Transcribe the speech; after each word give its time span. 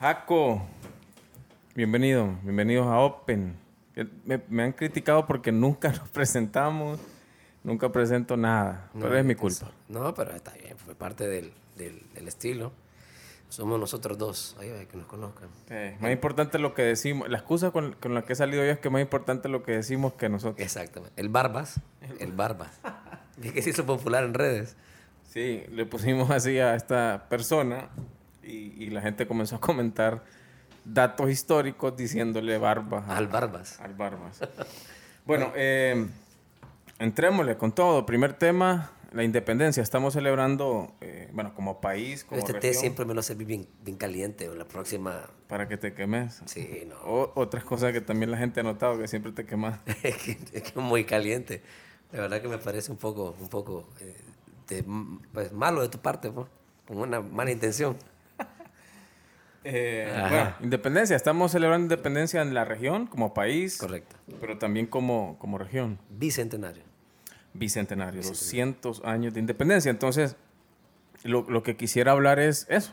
Jaco, 0.00 0.62
bienvenido, 1.74 2.38
bienvenidos 2.42 2.86
a 2.86 3.00
Open. 3.00 3.54
Me, 4.48 4.62
han 4.62 4.72
criticado 4.72 5.26
porque 5.26 5.52
nunca 5.52 5.90
nos 5.90 6.08
presentamos, 6.14 6.98
nunca 7.62 7.92
presento 7.92 8.34
nada, 8.38 8.88
pero 8.94 9.14
es 9.18 9.26
mi 9.26 9.34
culpa. 9.34 9.70
No, 9.90 10.14
pero 10.14 10.34
está 10.34 10.52
bien, 10.52 10.78
fue 10.78 10.94
parte 10.94 11.28
del, 11.28 11.52
estilo. 12.14 12.72
Somos 13.50 13.78
nosotros 13.78 14.16
dos, 14.16 14.56
ahí 14.58 14.70
que 14.90 14.96
nos 14.96 15.04
conozcan. 15.04 15.50
más 16.00 16.10
importante 16.10 16.58
lo 16.58 16.72
que 16.72 16.80
decimos, 16.80 17.28
la 17.28 17.36
excusa 17.36 17.70
con, 17.70 17.94
la 18.02 18.22
que 18.22 18.32
he 18.32 18.36
salido 18.36 18.64
yo 18.64 18.70
es 18.70 18.78
que 18.78 18.88
más 18.88 19.02
importante 19.02 19.50
lo 19.50 19.62
que 19.62 19.72
decimos 19.72 20.14
que 20.14 20.30
nosotros. 20.30 20.64
Exactamente, 20.64 21.20
el 21.20 21.28
Barbas, 21.28 21.78
el 22.20 22.32
Barbas. 22.32 22.80
y 23.42 23.50
que 23.50 23.60
se 23.60 23.68
hizo 23.68 23.84
popular 23.84 24.24
en 24.24 24.32
redes. 24.32 24.78
Sí, 25.24 25.62
le 25.70 25.84
pusimos 25.84 26.30
así 26.30 26.58
a 26.58 26.74
esta 26.74 27.26
persona 27.28 27.90
y, 28.42 28.90
la 28.90 29.00
gente 29.00 29.26
comenzó 29.26 29.56
a 29.56 29.60
comentar 29.60 30.24
datos 30.84 31.30
históricos 31.30 31.96
diciéndole 31.96 32.58
Barbas. 32.58 33.08
Al 33.08 33.28
Barbas. 33.28 33.80
Al 33.80 33.94
Barbas. 33.94 34.40
bueno, 35.26 35.52
eh, 35.54 36.06
entrémosle 36.98 37.56
con 37.56 37.72
todo. 37.72 38.06
Primer 38.06 38.32
tema, 38.32 38.92
la 39.12 39.24
independencia. 39.24 39.82
Estamos 39.82 40.14
celebrando, 40.14 40.92
eh, 41.00 41.28
bueno, 41.32 41.54
como 41.54 41.80
país, 41.80 42.24
como 42.24 42.40
Este 42.40 42.54
té 42.54 42.74
siempre 42.74 43.04
me 43.04 43.14
lo 43.14 43.20
hace 43.20 43.34
bien, 43.34 43.66
bien 43.82 43.96
caliente. 43.96 44.48
La 44.54 44.64
próxima... 44.64 45.28
Para 45.48 45.68
que 45.68 45.76
te 45.76 45.94
quemes. 45.94 46.42
Sí, 46.46 46.84
no. 46.88 46.96
O, 47.00 47.32
otras 47.34 47.64
cosas 47.64 47.92
que 47.92 48.00
también 48.00 48.30
la 48.30 48.38
gente 48.38 48.60
ha 48.60 48.62
notado, 48.62 48.98
que 48.98 49.08
siempre 49.08 49.32
te 49.32 49.44
quemas. 49.44 49.80
es, 50.02 50.16
que, 50.16 50.38
es 50.52 50.76
muy 50.76 51.04
caliente. 51.04 51.62
La 52.12 52.22
verdad 52.22 52.40
que 52.40 52.48
me 52.48 52.58
parece 52.58 52.90
un 52.90 52.98
poco, 52.98 53.36
un 53.40 53.48
poco 53.48 53.88
eh, 54.00 54.84
pues, 55.32 55.52
malo 55.52 55.82
de 55.82 55.88
tu 55.88 55.98
parte, 55.98 56.32
con 56.86 56.98
una 56.98 57.20
mala 57.20 57.50
intención. 57.50 57.96
Eh, 59.64 60.10
bueno, 60.30 60.54
independencia. 60.60 61.16
Estamos 61.16 61.52
celebrando 61.52 61.84
independencia 61.84 62.42
en 62.42 62.54
la 62.54 62.64
región 62.64 63.06
como 63.06 63.34
país. 63.34 63.76
Correcto. 63.76 64.16
Pero 64.40 64.58
también 64.58 64.86
como, 64.86 65.38
como 65.38 65.58
región. 65.58 65.98
Bicentenario. 66.08 66.82
Bicentenario, 67.52 68.22
200 68.22 69.04
años 69.04 69.34
de 69.34 69.40
independencia. 69.40 69.90
Entonces, 69.90 70.36
lo, 71.24 71.62
que 71.62 71.76
quisiera 71.76 72.12
hablar 72.12 72.38
es 72.38 72.66
eso. 72.70 72.92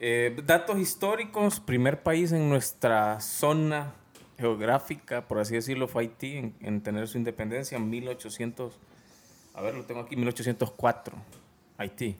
Eh, 0.00 0.36
datos 0.44 0.78
históricos, 0.78 1.60
primer 1.60 2.02
país 2.02 2.32
en 2.32 2.48
nuestra 2.48 3.20
zona 3.20 3.94
geográfica, 4.38 5.28
por 5.28 5.38
así 5.38 5.54
decirlo, 5.54 5.86
fue 5.86 6.02
Haití 6.02 6.38
en, 6.38 6.54
en 6.60 6.80
tener 6.80 7.06
su 7.06 7.18
independencia 7.18 7.76
en 7.76 7.90
1800, 7.90 8.78
a 9.54 9.60
ver, 9.60 9.74
lo 9.74 9.84
tengo 9.84 10.00
aquí, 10.00 10.16
1804, 10.16 11.16
Haití. 11.76 12.16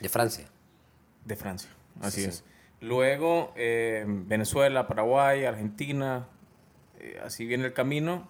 De 0.00 0.08
Francia. 0.08 0.46
De 1.24 1.36
Francia, 1.36 1.70
así 2.00 2.24
es. 2.24 2.44
Luego 2.82 3.52
eh, 3.54 4.04
Venezuela, 4.06 4.88
Paraguay, 4.88 5.44
Argentina, 5.44 6.26
eh, 6.98 7.20
así 7.24 7.46
viene 7.46 7.64
el 7.64 7.72
camino 7.72 8.26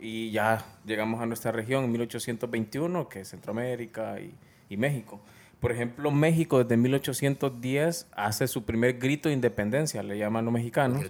y 0.00 0.30
ya 0.30 0.64
llegamos 0.86 1.20
a 1.20 1.26
nuestra 1.26 1.52
región 1.52 1.84
en 1.84 1.92
1821, 1.92 3.08
que 3.10 3.20
es 3.20 3.28
Centroamérica 3.28 4.16
y, 4.18 4.76
México. 4.78 5.20
Por 5.60 5.72
ejemplo, 5.72 6.10
México 6.10 6.62
desde 6.62 6.78
1810 6.78 8.08
hace 8.12 8.48
su 8.48 8.64
primer 8.64 8.98
grito 8.98 9.28
de 9.28 9.34
independencia, 9.34 10.02
le 10.02 10.16
llaman 10.16 10.46
los 10.46 10.54
mexicanos. 10.54 11.04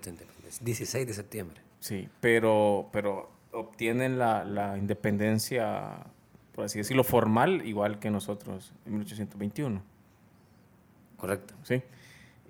16 0.61 1.07
de 1.07 1.15
septiembre. 1.15 1.61
Sí, 1.79 2.09
pero, 2.21 2.89
pero 2.93 3.31
obtienen 3.53 4.19
la, 4.19 4.45
la 4.45 4.77
independencia, 4.77 6.05
por 6.53 6.65
así 6.65 6.79
decirlo, 6.79 7.05
formal, 7.05 7.65
igual 7.65 8.01
que 8.01 8.11
nosotros 8.11 8.73
en 8.87 8.93
1821. 8.95 9.83
Correcto. 11.17 11.55
Sí. 11.63 11.83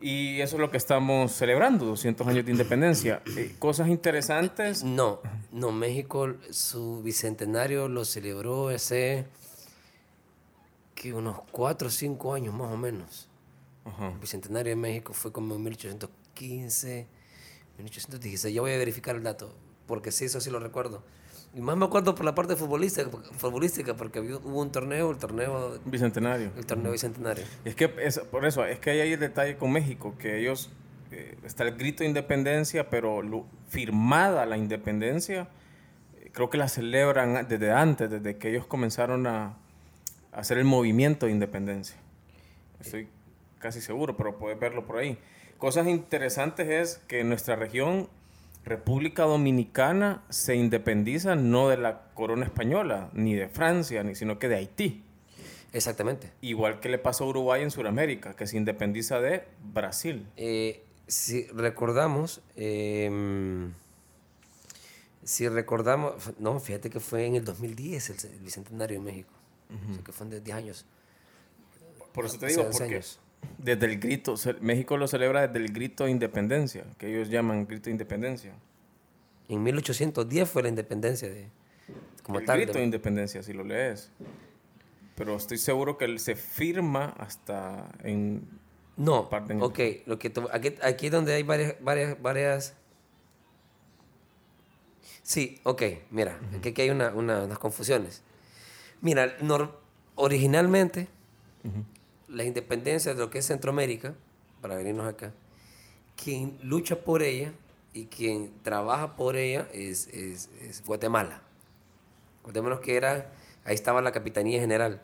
Y 0.00 0.40
eso 0.40 0.56
es 0.56 0.60
lo 0.60 0.70
que 0.70 0.76
estamos 0.76 1.32
celebrando, 1.32 1.86
200 1.86 2.26
años 2.26 2.44
de 2.44 2.52
independencia. 2.52 3.22
Eh, 3.36 3.54
cosas 3.58 3.88
interesantes. 3.88 4.84
No, 4.84 5.20
no, 5.52 5.72
México 5.72 6.34
su 6.50 7.02
bicentenario 7.02 7.88
lo 7.88 8.04
celebró 8.04 8.68
hace 8.68 9.26
que 10.94 11.12
unos 11.12 11.40
4 11.50 11.88
o 11.88 11.90
5 11.90 12.34
años 12.34 12.54
más 12.54 12.72
o 12.72 12.76
menos. 12.76 13.28
El 14.00 14.18
bicentenario 14.18 14.70
de 14.70 14.76
México 14.76 15.12
fue 15.12 15.30
como 15.30 15.54
en 15.54 15.62
1815, 15.62 17.06
1816. 17.78 18.52
Ya 18.52 18.60
voy 18.60 18.72
a 18.72 18.78
verificar 18.78 19.14
el 19.14 19.22
dato, 19.22 19.54
porque 19.86 20.10
sí, 20.10 20.24
eso 20.24 20.40
sí 20.40 20.50
lo 20.50 20.58
recuerdo. 20.58 21.04
Y 21.56 21.62
más 21.62 21.74
me 21.74 21.86
acuerdo 21.86 22.14
por 22.14 22.26
la 22.26 22.34
parte 22.34 22.54
futbolística, 22.54 23.08
futbolística 23.38 23.94
porque 23.94 24.20
hubo 24.20 24.60
un 24.60 24.70
torneo, 24.70 25.10
el 25.10 25.16
torneo... 25.16 25.80
Bicentenario. 25.86 26.50
El 26.54 26.66
torneo 26.66 26.92
bicentenario. 26.92 27.44
es 27.64 27.74
que, 27.74 27.90
es, 28.02 28.18
por 28.18 28.44
eso, 28.44 28.66
es 28.66 28.78
que 28.78 28.90
hay 28.90 29.12
el 29.14 29.18
detalle 29.18 29.56
con 29.56 29.72
México, 29.72 30.14
que 30.18 30.38
ellos, 30.38 30.68
eh, 31.12 31.38
está 31.44 31.64
el 31.64 31.74
grito 31.78 32.02
de 32.02 32.08
independencia, 32.08 32.90
pero 32.90 33.22
firmada 33.68 34.44
la 34.44 34.58
independencia, 34.58 35.48
eh, 36.20 36.28
creo 36.30 36.50
que 36.50 36.58
la 36.58 36.68
celebran 36.68 37.48
desde 37.48 37.72
antes, 37.72 38.10
desde 38.10 38.36
que 38.36 38.50
ellos 38.50 38.66
comenzaron 38.66 39.26
a, 39.26 39.46
a 39.46 39.56
hacer 40.32 40.58
el 40.58 40.66
movimiento 40.66 41.24
de 41.24 41.32
independencia. 41.32 41.96
Estoy 42.80 43.08
casi 43.60 43.80
seguro, 43.80 44.14
pero 44.14 44.36
puedes 44.36 44.60
verlo 44.60 44.86
por 44.86 44.98
ahí. 44.98 45.16
Cosas 45.56 45.86
interesantes 45.86 46.68
es 46.68 46.98
que 47.08 47.20
en 47.20 47.30
nuestra 47.30 47.56
región 47.56 48.10
República 48.66 49.22
Dominicana 49.22 50.24
se 50.28 50.56
independiza 50.56 51.36
no 51.36 51.68
de 51.68 51.76
la 51.76 52.08
corona 52.14 52.44
española, 52.44 53.10
ni 53.12 53.34
de 53.34 53.48
Francia, 53.48 54.02
ni, 54.02 54.16
sino 54.16 54.40
que 54.40 54.48
de 54.48 54.56
Haití. 54.56 55.04
Exactamente. 55.72 56.32
Igual 56.40 56.80
que 56.80 56.88
le 56.88 56.98
pasó 56.98 57.24
a 57.24 57.26
Uruguay 57.28 57.62
en 57.62 57.70
Sudamérica, 57.70 58.34
que 58.34 58.48
se 58.48 58.56
independiza 58.56 59.20
de 59.20 59.44
Brasil. 59.72 60.26
Eh, 60.36 60.82
si 61.06 61.46
recordamos, 61.46 62.42
em, 62.56 63.72
si 65.22 65.48
recordamos, 65.48 66.32
no, 66.40 66.58
fíjate 66.58 66.90
que 66.90 66.98
fue 66.98 67.24
en 67.24 67.36
el 67.36 67.44
2010 67.44 68.24
el, 68.24 68.40
Bicentenario 68.40 68.98
de 68.98 69.04
México, 69.04 69.32
que 70.04 70.10
fue 70.10 70.26
de 70.26 70.40
10 70.40 70.56
años. 70.56 70.86
Por 72.12 72.24
eso 72.24 72.36
te 72.36 72.46
digo, 72.46 72.68
porque 72.68 73.00
desde 73.58 73.86
el 73.86 73.98
grito, 73.98 74.34
México 74.60 74.96
lo 74.96 75.08
celebra 75.08 75.46
desde 75.46 75.64
el 75.64 75.72
grito 75.72 76.04
de 76.04 76.10
independencia, 76.10 76.84
que 76.98 77.08
ellos 77.08 77.28
llaman 77.28 77.66
grito 77.66 77.84
de 77.84 77.92
independencia. 77.92 78.52
En 79.48 79.62
1810 79.62 80.48
fue 80.48 80.62
la 80.62 80.68
independencia 80.68 81.28
de... 81.28 81.48
Como 82.22 82.40
el 82.40 82.46
grito 82.46 82.74
de... 82.74 82.84
independencia, 82.84 83.42
si 83.42 83.52
lo 83.52 83.64
lees. 83.64 84.10
Pero 85.14 85.36
estoy 85.36 85.58
seguro 85.58 85.96
que 85.96 86.18
se 86.18 86.34
firma 86.34 87.14
hasta 87.18 87.90
en... 88.02 88.46
No, 88.96 89.28
ok, 89.60 89.78
lo 90.06 90.18
que 90.18 90.32
aquí, 90.52 90.74
aquí 90.82 91.08
donde 91.10 91.34
hay 91.34 91.42
varias, 91.42 91.76
varias, 91.80 92.20
varias... 92.20 92.74
Sí, 95.22 95.60
ok, 95.64 95.82
mira, 96.10 96.38
aquí, 96.56 96.80
hay 96.80 96.90
una, 96.90 97.10
unas 97.14 97.58
confusiones. 97.58 98.22
Mira, 99.00 99.36
originalmente 100.14 101.08
la 102.28 102.44
independencia 102.44 103.14
de 103.14 103.20
lo 103.20 103.30
que 103.30 103.38
es 103.38 103.46
Centroamérica, 103.46 104.14
para 104.60 104.76
venirnos 104.76 105.06
acá, 105.06 105.32
quien 106.22 106.58
lucha 106.62 107.04
por 107.04 107.22
ella 107.22 107.52
y 107.92 108.06
quien 108.06 108.52
trabaja 108.62 109.16
por 109.16 109.36
ella 109.36 109.68
es, 109.72 110.08
es, 110.08 110.82
Guatemala. 110.84 111.42
Guatemala 112.42 112.80
que 112.80 112.96
era, 112.96 113.32
ahí 113.64 113.74
estaba 113.74 114.02
la 114.02 114.12
Capitanía 114.12 114.60
General. 114.60 115.02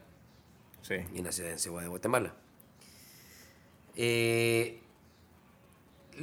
Sí. 0.83 0.97
Y 1.15 1.23
la 1.23 1.33
ciudad 1.33 1.57
de 1.57 1.89
Guatemala. 1.89 2.35
Eh, 3.95 4.81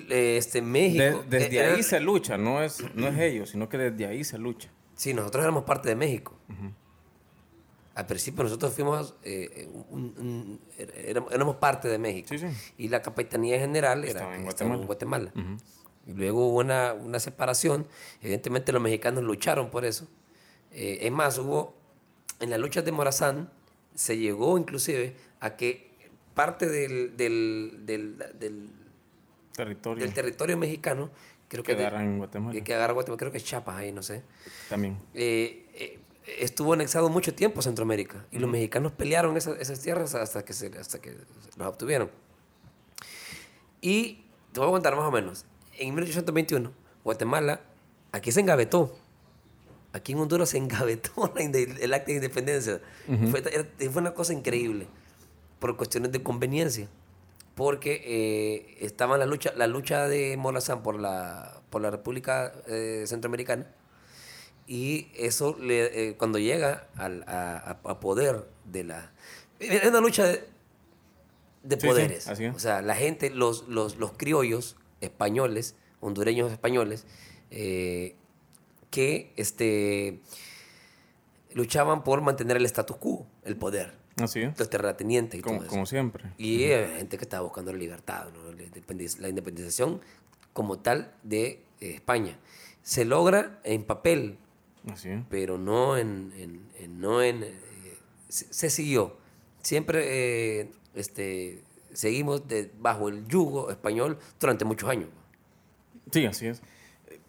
este, 0.09 0.61
México. 0.61 1.23
desde 1.29 1.57
eh, 1.57 1.65
ahí 1.65 1.83
se 1.83 1.99
lucha, 1.99 2.37
no 2.37 2.61
es, 2.61 2.83
no 2.95 3.07
es 3.07 3.17
ellos, 3.19 3.49
sino 3.49 3.69
que 3.69 3.77
desde 3.77 4.05
ahí 4.05 4.23
se 4.23 4.37
lucha. 4.37 4.69
Sí, 4.95 5.13
nosotros 5.13 5.43
éramos 5.43 5.63
parte 5.63 5.89
de 5.89 5.95
México 5.95 6.37
al 7.99 8.05
principio 8.05 8.45
nosotros 8.45 8.73
fuimos, 8.73 9.13
eh, 9.23 9.67
éramos, 11.29 11.57
parte 11.57 11.89
de 11.89 11.97
México. 11.97 12.33
Y 12.77 12.87
la 12.87 13.01
Capitanía 13.01 13.59
General 13.59 14.05
era, 14.05 14.37
en 14.37 14.85
Guatemala. 14.85 15.33
Y 16.07 16.13
luego 16.13 16.47
hubo 16.47 16.59
una, 16.59 16.93
una, 16.93 17.19
separación. 17.19 17.85
Evidentemente 18.21 18.71
los 18.71 18.81
mexicanos 18.81 19.21
lucharon 19.21 19.69
por 19.69 19.83
eso. 19.83 20.07
Eh, 20.71 20.99
es 21.01 21.11
más, 21.11 21.37
hubo, 21.39 21.75
en 22.39 22.49
las 22.49 22.59
luchas 22.59 22.85
de 22.85 22.93
Morazán, 22.93 23.51
se 23.93 24.17
llegó 24.17 24.57
inclusive 24.57 25.17
a 25.41 25.57
que 25.57 25.91
parte 26.33 26.69
del, 26.69 27.17
del, 27.17 27.81
del, 27.85 28.69
territorio. 29.51 30.05
del 30.05 30.13
territorio 30.13 30.57
mexicano 30.57 31.11
creo 31.49 31.63
que 31.63 31.73
en 31.73 32.17
Guatemala. 32.17 32.53
Que 32.53 32.61
Guatemala, 32.61 33.17
creo 33.17 33.31
que 33.31 33.39
es 33.39 33.43
Chiapas 33.43 33.75
ahí, 33.75 33.91
no 33.91 34.01
sé. 34.01 34.23
También. 34.69 34.97
Eh, 35.13 35.99
estuvo 36.39 36.73
anexado 36.73 37.09
mucho 37.09 37.33
tiempo 37.33 37.59
a 37.59 37.63
Centroamérica 37.63 38.25
y 38.31 38.39
los 38.39 38.49
mexicanos 38.49 38.91
pelearon 38.91 39.37
esas, 39.37 39.79
tierras 39.81 40.15
hasta 40.15 40.43
que, 40.43 40.53
se, 40.53 40.67
hasta 40.77 40.99
que 40.99 41.15
los 41.57 41.67
obtuvieron. 41.67 42.09
Y 43.81 44.25
te 44.51 44.59
voy 44.59 44.69
a 44.69 44.71
contar 44.71 44.95
más 44.95 45.05
o 45.05 45.11
menos. 45.11 45.45
En 45.77 45.95
1821, 45.95 46.71
Guatemala, 47.03 47.61
aquí 48.11 48.31
se 48.31 48.41
engavetó. 48.41 48.97
Aquí 49.93 50.11
en 50.11 50.19
Honduras 50.19 50.49
se 50.49 50.57
engavetó 50.57 51.33
el 51.37 51.93
acta 51.93 52.07
de 52.07 52.15
independencia. 52.15 52.81
fue, 53.31 53.41
fue, 53.41 54.01
una 54.01 54.13
cosa 54.13 54.33
increíble 54.33 54.87
por 55.59 55.75
cuestiones 55.77 56.11
de 56.11 56.21
conveniencia. 56.21 56.87
porque 57.55 58.01
eh, 58.05 58.77
estaba 58.85 59.17
la 59.17 59.25
lucha, 59.25 59.53
la 59.55 59.67
lucha 59.67 60.07
de 60.07 60.37
Morazán 60.37 60.83
por 60.83 60.99
la, 60.99 61.61
por 61.69 61.81
la 61.81 61.91
República 61.91 62.53
eh, 62.67 63.03
Centroamericana 63.07 63.65
y 64.71 65.07
eso 65.15 65.57
le, 65.59 66.15
cuando 66.17 66.37
llega 66.37 66.87
al, 66.95 67.23
a, 67.27 67.99
poder 67.99 68.47
de 68.65 68.83
la... 68.83 69.11
Es 69.59 69.83
una 69.85 69.99
lucha 69.99 70.27
de, 71.63 71.77
poderes. 71.77 72.27
o 72.27 72.59
sea, 72.59 72.83
la 72.83 72.95
gente, 72.95 73.31
los, 73.31 73.67
los, 73.67 73.97
los 73.97 74.11
criollos 74.13 74.75
españoles, 75.01 75.75
hondureños 76.01 76.51
españoles, 76.51 77.07
que 77.49 79.33
este, 79.37 80.19
luchaban 81.53 82.03
por 82.03 82.21
mantener 82.21 82.57
el 82.57 82.65
status 82.65 82.97
quo, 82.97 83.25
el 83.43 83.57
poder. 83.57 83.97
Así 84.21 84.41
es. 84.41 84.57
Los 84.59 84.69
terratenientes 84.69 85.39
y 85.39 85.43
como, 85.43 85.65
Como 85.65 85.85
siempre. 85.85 86.31
Y 86.37 86.59
gente 86.59 87.17
que 87.17 87.23
estaba 87.23 87.43
buscando 87.43 87.71
la 87.71 87.79
libertad, 87.79 88.27
la, 89.19 89.29
independización 89.29 90.01
como 90.53 90.79
tal 90.79 91.13
de 91.23 91.63
eh, 91.79 91.91
España. 91.95 92.37
Se 92.81 93.05
logra 93.05 93.59
en 93.63 93.83
papel, 93.83 94.37
Así 94.91 95.09
es. 95.09 95.23
pero 95.29 95.57
no 95.57 95.97
en... 95.97 96.31
no 96.89 97.21
en 97.21 97.43
eh, 97.43 97.53
se, 98.27 98.69
siguió. 98.69 99.17
Siempre 99.61 100.61
eh, 100.61 100.71
este, 100.95 101.63
seguimos 101.93 102.47
de, 102.47 102.71
bajo 102.79 103.09
el 103.09 103.27
yugo 103.27 103.71
español 103.71 104.17
durante 104.39 104.65
muchos 104.65 104.89
años. 104.89 105.09
Sí, 106.11 106.25
así 106.25 106.47
es. 106.47 106.61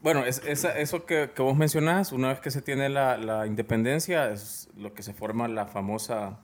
Bueno, 0.03 0.25
es, 0.25 0.43
eso 0.45 1.05
que, 1.05 1.31
que, 1.35 1.43
vos 1.43 1.57
mencionás, 1.57 2.13
una 2.13 2.29
vez 2.29 2.41
que 2.41 2.51
se 2.51 2.63
tiene 2.63 2.89
la, 2.89 3.19
la 3.19 3.47
independencia, 3.47 4.31
es 4.31 4.69
lo 4.77 4.95
que 4.95 5.03
se 5.03 5.13
forma 5.13 5.47
la 5.49 5.67
famosa 5.67 6.41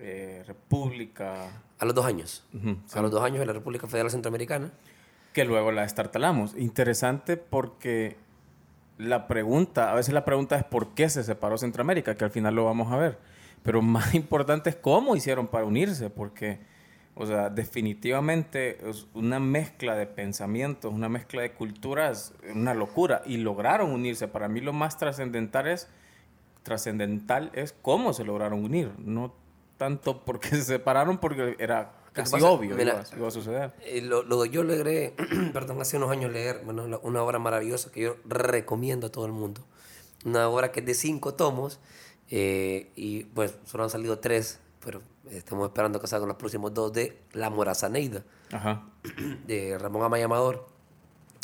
eh, 0.00 0.44
república. 0.46 1.62
A 1.78 1.84
los 1.84 1.94
dos 1.94 2.06
años. 2.06 2.44
A 2.92 3.00
los 3.00 3.10
dos 3.10 3.22
años 3.22 3.38
de 3.40 3.46
la 3.46 3.52
República 3.52 3.86
Federal 3.86 4.10
Centroamericana. 4.10 4.72
Que 5.32 5.44
luego 5.44 5.72
la 5.72 5.84
estartalamos. 5.84 6.54
Interesante 6.56 7.36
porque 7.36 8.16
la 8.98 9.28
pregunta, 9.28 9.92
a 9.92 9.94
veces 9.94 10.12
la 10.12 10.24
pregunta 10.24 10.56
es 10.56 10.64
por 10.64 10.88
qué 10.94 11.08
se 11.08 11.22
separó 11.22 11.56
Centroamérica, 11.56 12.16
que 12.16 12.24
al 12.24 12.30
final 12.30 12.54
lo 12.54 12.64
vamos 12.64 12.92
a 12.92 12.96
ver. 12.96 13.18
Pero 13.62 13.80
más 13.82 14.14
importante 14.14 14.70
es 14.70 14.76
cómo 14.76 15.16
hicieron 15.16 15.46
para 15.46 15.64
unirse, 15.64 16.10
porque, 16.10 16.58
o 17.14 17.24
sea, 17.24 17.48
definitivamente 17.48 18.78
es 18.88 19.06
una 19.14 19.38
mezcla 19.40 19.94
de 19.94 20.06
pensamientos, 20.06 20.92
una 20.92 21.08
mezcla 21.08 21.42
de 21.42 21.52
culturas, 21.52 22.34
una 22.54 22.74
locura. 22.74 23.22
Y 23.24 23.38
lograron 23.38 23.92
unirse. 23.92 24.28
Para 24.28 24.48
mí 24.48 24.60
lo 24.60 24.72
más 24.72 24.98
trascendental 24.98 25.68
es, 25.68 25.88
trascendental 26.64 27.50
es 27.54 27.72
cómo 27.80 28.12
se 28.12 28.24
lograron 28.24 28.64
unir. 28.64 28.90
No 28.98 29.32
tanto 29.76 30.24
porque 30.24 30.48
se 30.48 30.62
separaron, 30.62 31.18
porque 31.18 31.54
era 31.60 31.92
casi 32.12 32.40
obvio 32.42 32.76
que 32.76 32.82
iba, 32.82 33.28
a 33.28 33.30
suceder. 33.30 33.72
Eh, 33.82 34.00
lo, 34.02 34.44
yo 34.44 34.62
logré, 34.62 35.14
perdón, 35.52 35.80
hace 35.80 35.96
unos 35.96 36.10
años 36.10 36.32
leer 36.32 36.62
bueno, 36.64 37.00
una 37.02 37.22
obra 37.22 37.38
maravillosa 37.38 37.90
que 37.90 38.00
yo 38.02 38.16
recomiendo 38.26 39.08
a 39.08 39.10
todo 39.10 39.26
el 39.26 39.32
mundo. 39.32 39.62
Una 40.24 40.48
obra 40.48 40.72
que 40.72 40.80
es 40.80 40.86
de 40.86 40.94
cinco 40.94 41.34
tomos 41.34 41.78
eh, 42.30 42.90
y 42.96 43.24
pues 43.24 43.54
solo 43.64 43.84
han 43.84 43.90
salido 43.90 44.18
tres, 44.18 44.60
pero 44.84 45.00
estamos 45.30 45.68
esperando 45.68 46.00
que 46.00 46.06
salgan 46.06 46.28
los 46.28 46.36
próximos 46.36 46.74
dos 46.74 46.92
de 46.92 47.18
La 47.32 47.50
Morazaneida, 47.50 48.24
Ajá. 48.52 48.82
de 49.46 49.78
Ramón 49.78 50.02
Amaya 50.02 50.24
Amador. 50.24 50.66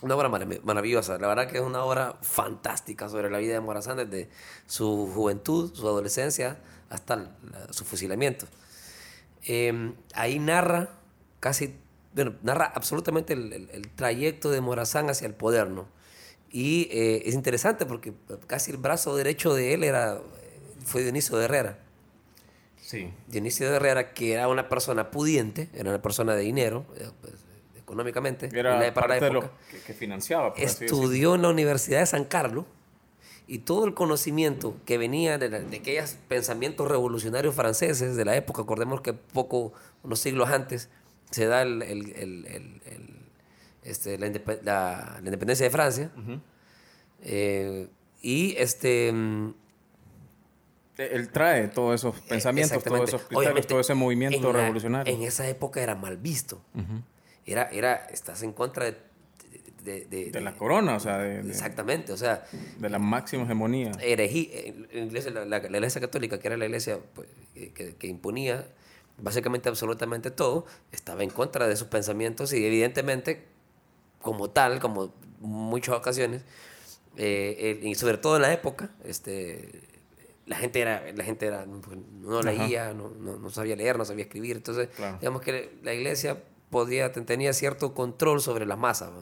Una 0.03 0.17
obra 0.17 0.29
maravillosa, 0.29 1.17
la 1.19 1.29
verdad 1.29 1.49
que 1.49 1.57
es 1.59 1.63
una 1.63 1.83
obra 1.83 2.19
fantástica 2.21 3.09
sobre 3.09 3.31
la 3.31 3.39
vida 3.39 3.55
de 3.55 3.61
Morazán 3.61 3.97
desde 3.97 4.29
su 4.67 5.11
juventud, 5.15 5.73
su 5.73 5.89
adolescencia, 5.89 6.59
hasta 6.91 7.31
su 7.71 7.85
fusilamiento. 7.85 8.47
Em, 9.45 9.95
ahí 10.15 10.39
narra 10.39 10.91
casi, 11.41 11.77
bueno, 12.15 12.35
narra 12.43 12.67
absolutamente 12.75 13.35
el, 13.35 13.91
trayecto 13.95 14.51
de 14.51 14.61
Morazán 14.61 15.11
hacia 15.11 15.27
el 15.27 15.35
poder, 15.35 15.69
¿no? 15.69 15.87
Y 16.51 16.89
eh, 16.91 17.23
es 17.27 17.35
interesante 17.35 17.85
porque 17.85 18.13
casi 18.47 18.71
el 18.71 18.79
brazo 18.79 19.15
derecho 19.17 19.55
de 19.55 19.75
él 19.75 19.85
era, 19.85 20.21
fue 20.85 21.03
Dionisio 21.03 21.37
de 21.37 21.45
Herrera. 21.45 21.79
Sí. 22.81 23.13
Dionisio 23.27 23.69
de 23.69 23.77
Herrera, 23.77 24.15
que 24.15 24.33
era 24.33 24.49
una 24.49 24.69
persona 24.69 25.11
pudiente, 25.11 25.69
era 25.75 25.91
una 25.91 26.01
persona 26.01 26.35
de 26.35 26.43
dinero, 26.43 26.87
eh, 26.97 27.11
pues, 27.21 27.35
económicamente. 27.77 28.49
Era 28.53 28.95
parte 28.95 29.21
de 29.21 29.31
lo 29.33 29.51
que, 29.87 29.93
financiaba. 29.93 30.55
Estudió 30.57 31.35
en 31.35 31.43
la 31.43 31.49
Universidad 31.49 32.01
de 32.01 32.07
San 32.07 32.25
Carlos 32.25 32.65
y 33.47 33.59
todo 33.59 33.85
el 33.85 33.95
conocimiento 33.95 34.77
que 34.87 34.97
venía 34.97 35.37
de, 35.39 35.55
aquellos 35.77 36.17
pensamientos 36.29 36.89
revolucionarios 36.89 37.55
franceses 37.55 38.17
de 38.17 38.25
la 38.25 38.37
época, 38.37 38.63
acordemos 38.63 39.01
que 39.03 39.13
poco, 39.13 39.73
unos 40.03 40.21
siglos 40.21 40.49
antes, 40.49 40.89
se 41.31 41.47
da 41.47 41.63
el, 41.63 41.83
este, 43.83 44.19
la, 44.19 45.19
independencia 45.19 45.65
de 45.65 45.71
Francia. 45.71 46.11
Eh, 47.23 47.89
y 48.23 48.55
este... 48.57 49.13
Mm, 49.13 49.55
e, 50.97 51.05
él 51.13 51.29
trae 51.31 51.69
todos 51.69 52.01
esos 52.01 52.21
pensamientos, 52.21 52.83
todos 52.83 53.09
esos 53.09 53.23
criterios, 53.25 53.67
todo 53.67 53.81
ese 53.81 53.95
movimiento 53.95 54.53
revolucionario. 54.53 55.13
en 55.13 55.23
esa 55.23 55.47
época 55.49 55.83
era 55.83 55.95
mal 55.95 56.17
visto. 56.17 56.63
era, 57.45 57.65
era, 57.65 58.07
estás 58.11 58.43
en 58.43 58.53
contra 58.53 58.87
de 58.87 59.14
de, 59.85 60.41
la 60.41 60.57
corona, 60.57 60.97
o 60.97 61.01
sea, 61.01 61.39
exactamente, 61.41 62.13
o 62.13 62.17
sea, 62.17 62.45
de 62.79 62.89
la 62.89 62.99
máxima 62.99 63.45
hegemonía. 63.45 63.93
Eregí, 64.01 64.51
la, 65.33 65.45
la, 65.45 65.59
iglesia 65.59 66.01
católica, 66.01 66.39
que 66.39 66.47
era 66.49 66.57
la 66.57 66.65
iglesia 66.65 66.99
pues, 67.15 67.29
que, 67.55 67.95
que, 67.97 68.07
imponía 68.07 68.67
básicamente 69.19 69.69
absolutamente 69.69 70.31
todo, 70.31 70.67
estaba 70.91 71.23
en 71.23 71.31
contra 71.31 71.69
de 71.69 71.77
sus 71.77 71.89
pensamientos 71.89 72.53
y 72.53 72.65
evidentemente, 72.65 73.45
como 74.21 74.51
tal, 74.51 74.81
como 74.81 75.13
muchas 75.41 75.95
ocasiones, 75.95 76.43
eh, 77.17 77.81
y 77.83 77.95
sobre 77.95 78.19
todo 78.19 78.37
en 78.37 78.43
la 78.43 78.53
época, 78.53 78.91
este, 79.05 79.83
la 80.47 80.57
gente 80.57 80.81
era, 80.81 81.05
la 81.15 81.25
gente 81.25 81.47
era, 81.47 81.67
no, 81.67 82.43
leía, 82.43 82.93
no, 82.95 83.11
no, 83.11 83.51
sabía 83.51 83.77
leer, 83.77 83.99
no 83.99 84.05
sabía 84.05 84.25
escribir, 84.25 84.57
entonces 84.57 84.89
digamos 85.21 85.43
que 85.43 85.79
la 85.83 85.95
iglesia 85.95 86.43
podía, 86.75 87.13
tenía 87.13 87.53
cierto 87.53 87.95
control 87.95 88.41
sobre 88.41 88.67
las 88.67 88.77
masas. 88.77 89.13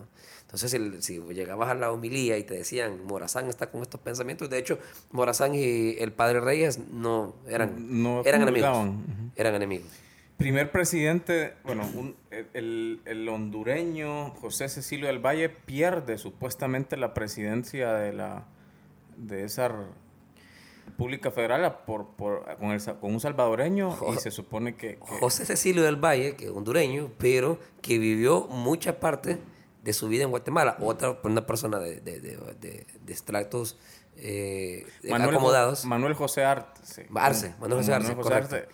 Entonces, 0.41 0.75
si, 1.05 1.21
llegabas 1.21 1.69
a 1.69 1.75
la 1.75 1.93
homilía 1.93 2.39
y 2.39 2.45
te 2.45 2.55
decían, 2.55 3.05
Morazán 3.05 3.47
está 3.47 3.71
con 3.71 3.83
estos 3.83 4.01
pensamientos, 4.01 4.49
de 4.49 4.57
hecho, 4.57 4.79
Morazán 5.11 5.55
y 5.55 5.99
el 5.99 6.13
padre 6.13 6.41
Reyes 6.41 6.79
no 6.79 7.35
eran, 7.47 8.03
no 8.03 8.23
eran 8.25 8.41
enemigos. 8.41 8.89
Eran 9.37 9.55
enemigos. 9.55 9.87
Primer 10.39 10.73
presidente, 10.73 11.53
bueno, 11.63 12.15
el, 12.55 13.03
el, 13.05 13.29
hondureño 13.29 14.31
José 14.31 14.71
Cecilio 14.71 15.09
del 15.09 15.19
Valle 15.19 15.51
pierde 15.51 16.17
supuestamente 16.17 16.97
la 16.97 17.13
presidencia 17.13 17.93
de, 17.93 18.15
la, 18.15 18.47
de 19.19 19.45
esa 19.45 19.71
República 21.03 21.31
Federal 21.31 21.79
por, 21.85 22.15
por, 22.17 22.45
con, 22.59 22.79
con, 22.79 23.13
un 23.15 23.21
salvadoreño 23.21 23.99
y 24.15 24.19
se 24.19 24.31
supone 24.31 24.77
que, 24.77 24.97
que, 24.97 25.19
José 25.21 25.45
Cecilio 25.45 25.83
del 25.83 25.97
Valle, 25.97 26.37
que 26.37 26.45
es 26.45 26.51
hondureño, 26.51 27.11
pero 27.19 27.59
que 27.81 27.99
vivió 27.99 28.47
mucha 28.47 29.01
parte 29.01 29.39
de 29.83 29.93
su 29.93 30.09
vida 30.09 30.23
en 30.25 30.31
Guatemala. 30.31 30.77
Otra, 30.81 31.19
una 31.25 31.45
persona 31.45 31.79
de, 31.79 32.01
de, 32.01 32.21
de, 32.21 32.87
de 33.01 33.13
extractos 33.13 33.79
eh, 34.17 34.87
acomodados. 35.13 35.85
Manuel 35.85 36.15
José 36.15 36.45
Arce. 36.45 37.09
Arce, 37.15 37.55
Manuel 37.61 37.81
José 37.81 37.95
Arce, 37.95 38.15
José 38.15 38.35
Arce 38.35 38.69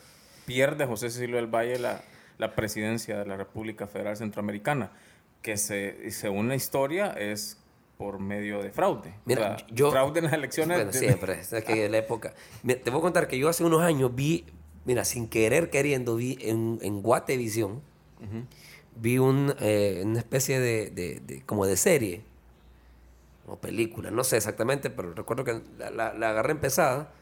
pierde 0.45 0.87
José 0.87 1.11
Cecilio 1.11 1.37
del 1.37 1.47
Valle 1.47 1.79
la, 1.79 2.03
la, 2.39 2.55
presidencia 2.55 3.19
de 3.19 3.27
la 3.27 3.37
República 3.37 3.87
Federal 3.87 4.17
Centroamericana, 4.17 4.93
que 5.43 5.57
se, 5.57 6.11
según 6.11 6.49
la 6.49 6.57
historia 6.57 7.13
es 7.13 7.59
por 7.99 8.21
medio 8.21 8.63
de 8.63 8.71
fraude. 8.71 9.13
Mira, 9.25 9.57
yo, 9.73 9.91
fraude 9.91 10.21
en 10.21 10.27
las 10.27 10.35
elecciones. 10.35 10.79
Bueno, 10.79 10.93
siempre, 10.93 11.41
es 11.41 11.65
que 11.65 11.89
la 11.89 11.99
época. 11.99 12.33
te 12.65 12.91
voy 12.91 13.01
a 13.01 13.03
contar 13.03 13.27
que 13.27 13.37
yo 13.37 13.49
hace 13.49 13.65
unos 13.65 13.83
años 13.83 14.15
vi, 14.15 14.47
mira, 14.85 15.05
sin 15.05 15.29
querer 15.29 15.69
queriendo, 15.69 16.15
vi 16.15 16.39
en, 16.41 16.79
en 16.81 17.03
Guatevisión, 17.03 17.83
vi 18.95 19.19
un, 19.19 19.53
eh, 19.59 20.03
una 20.05 20.21
especie 20.21 20.61
de, 20.61 20.91
de, 20.91 21.43
como 21.45 21.67
de 21.67 21.77
serie 21.77 22.23
o 23.49 23.57
película, 23.57 24.13
no 24.13 24.23
sé 24.23 24.37
exactamente, 24.37 24.91
pero 24.91 25.13
recuerdo 25.15 25.43
que 25.43 25.61
la, 25.79 25.91
la, 25.91 26.31
agarré 26.31 26.53
empezada 26.53 27.13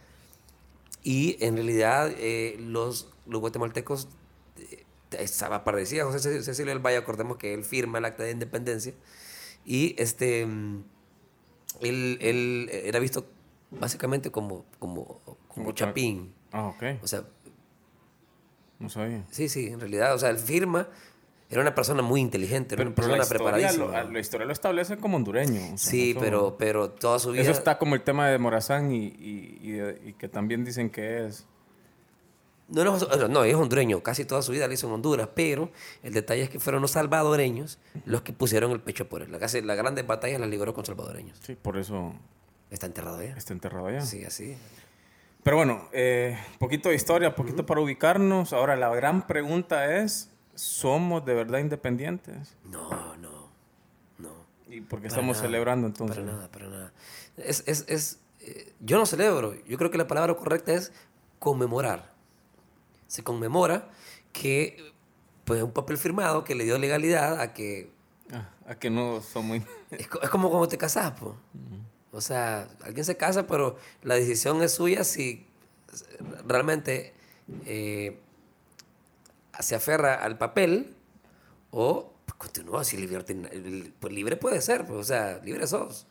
y 1.02 1.38
en 1.40 1.54
realidad 1.54 2.11
eh, 2.18 2.56
los, 2.59 3.09
los 3.26 3.40
guatemaltecos 3.40 4.09
eh, 4.59 4.85
estaba 5.12 5.64
parecía 5.64 6.04
José 6.04 6.42
Cecilio 6.42 6.73
del 6.73 6.85
Valle, 6.85 6.99
acordemos 6.99 7.37
que 7.38 7.54
él 7.54 7.64
firma 7.64 7.99
el 7.99 8.04
acta 8.04 8.25
de 8.25 8.33
independencia 8.33 8.92
y 9.66 9.94
este 9.99 10.42
él, 10.42 12.18
él 12.20 12.70
era 12.73 12.99
visto 12.99 13.26
básicamente 13.70 14.30
como 14.30 14.64
como, 14.78 15.20
como 15.49 15.73
chapín. 15.73 16.32
Ah, 16.52 16.68
ok. 16.68 17.02
O 17.02 17.06
sea, 17.06 17.25
no 18.78 18.88
sabía. 18.88 19.25
Sí, 19.30 19.49
sí, 19.49 19.66
en 19.66 19.80
realidad, 19.80 20.14
o 20.14 20.18
sea, 20.18 20.30
él 20.30 20.38
firma 20.38 20.88
era 21.49 21.61
una 21.61 21.75
persona 21.75 22.02
muy 22.02 22.20
inteligente, 22.20 22.75
era 22.75 22.85
una 22.85 22.94
persona 22.94 23.25
preparadísima. 23.25 24.02
la 24.02 24.18
historia 24.18 24.46
lo 24.46 24.52
establece 24.52 24.96
como 24.96 25.16
hondureño. 25.16 25.76
sí, 25.76 26.16
pero, 26.18 26.56
pero 26.58 26.90
toda 26.90 27.18
su 27.18 27.30
vida... 27.30 27.42
Eso 27.42 27.52
está 27.52 27.78
como 27.78 27.94
el 27.94 28.02
tema 28.02 28.28
de 28.28 28.38
Morazán 28.38 28.90
y, 28.90 29.06
y, 29.06 29.80
y, 30.04 30.12
que 30.14 30.28
también 30.28 30.64
dicen 30.64 30.90
que 30.90 31.26
es... 31.26 31.46
No, 32.68 32.85
no, 32.85 33.28
no, 33.28 33.44
es 33.44 33.54
hondureño, 33.54 34.02
casi 34.02 34.25
toda 34.25 34.42
su 34.42 34.50
vida 34.50 34.66
le 34.66 34.75
hizo 34.75 34.88
en 34.88 34.94
Honduras, 34.94 35.28
pero 35.35 35.70
el 36.02 36.12
detalle 36.12 36.42
es 36.42 36.50
que 36.50 36.58
fueron 36.58 36.82
los 36.82 36.90
salvadoreños 36.92 37.78
los 38.06 38.23
que 38.23 38.32
pusieron 38.32 38.73
el 38.73 38.80
pecho 38.80 39.08
por 39.08 39.23
él. 39.23 39.30
La, 39.30 39.38
casi, 39.38 39.62
las 39.62 39.76
grandes 39.76 40.04
batallas 40.04 40.40
las 40.40 40.49
libró 40.49 40.75
con 40.75 40.85
salvadoreños. 40.85 41.38
Sí, 41.42 41.54
por 41.54 41.76
eso... 41.76 42.12
Está 42.70 42.87
enterrado 42.87 43.18
allá. 43.18 43.37
Está 43.37 43.52
enterrado 43.52 43.87
allá. 43.87 44.00
Sí, 44.00 44.25
así. 44.25 44.56
Pero 45.44 45.56
bueno, 45.56 45.88
eh, 45.92 46.37
poquito 46.58 46.88
de 46.88 46.96
historia, 46.96 47.37
poquito 47.37 47.64
para 47.64 47.80
ubicarnos. 47.80 48.52
Ahora, 48.52 48.75
la 48.75 48.92
gran 48.94 49.28
pregunta 49.28 49.96
es, 49.99 50.30
¿somos 50.56 51.25
de 51.25 51.35
verdad 51.35 51.61
independientes? 51.61 52.56
No, 52.64 53.16
no, 53.18 53.49
no. 54.18 54.30
¿Y 54.68 54.80
por 54.80 55.00
qué 55.00 55.06
estamos 55.06 55.38
celebrando 55.38 55.87
entonces? 55.87 56.16
Para 56.16 56.32
nada, 56.32 56.50
para 56.50 56.66
nada. 56.66 56.92
Es, 57.37 57.62
es, 57.66 57.85
es 57.87 58.18
eh, 58.40 58.73
yo 58.80 58.99
no 58.99 59.06
celebro, 59.06 59.54
yo 59.64 59.78
creo 59.78 59.92
que 59.92 59.99
la 59.99 60.08
palabra 60.08 60.35
correcta 60.35 60.73
es 60.73 60.92
conmemorar. 61.38 62.15
Se 63.06 63.22
conmemora 63.22 63.88
que 64.32 64.92
pues 65.44 65.62
un 65.62 65.72
papel 65.72 65.96
firmado 65.96 66.44
que 66.44 66.54
le 66.54 66.64
dio 66.64 66.78
legalidad 66.78 67.40
a 67.40 67.52
que... 67.54 67.90
Ah, 68.32 68.50
a 68.66 68.75
que 68.75 68.90
no 68.90 69.22
somos... 69.22 69.60
Es, 69.90 70.08
es 70.22 70.30
como 70.30 70.50
cuando 70.50 70.66
te 70.66 70.76
casas, 70.76 71.12
pues. 71.18 71.34
O 72.10 72.20
sea, 72.20 72.68
alguien 72.82 73.04
se 73.04 73.16
casa, 73.16 73.46
pero 73.46 73.76
la 74.02 74.14
decisión 74.14 74.62
es 74.62 74.72
suya 74.72 75.04
si 75.04 75.46
realmente 76.46 77.14
eh, 77.64 78.18
se 79.60 79.75
aferra 79.75 80.14
al 80.14 80.38
papel 80.38 80.96
o 81.70 82.12
pues, 82.25 82.34
continúa 82.36 82.84
si 82.84 82.96
libre, 82.96 83.22
pues 84.00 84.12
libre 84.12 84.36
puede 84.36 84.60
ser, 84.60 84.86
pues, 84.86 84.98
o 84.98 85.04
sea, 85.04 85.40
libre 85.44 85.66
sos. 85.66 86.06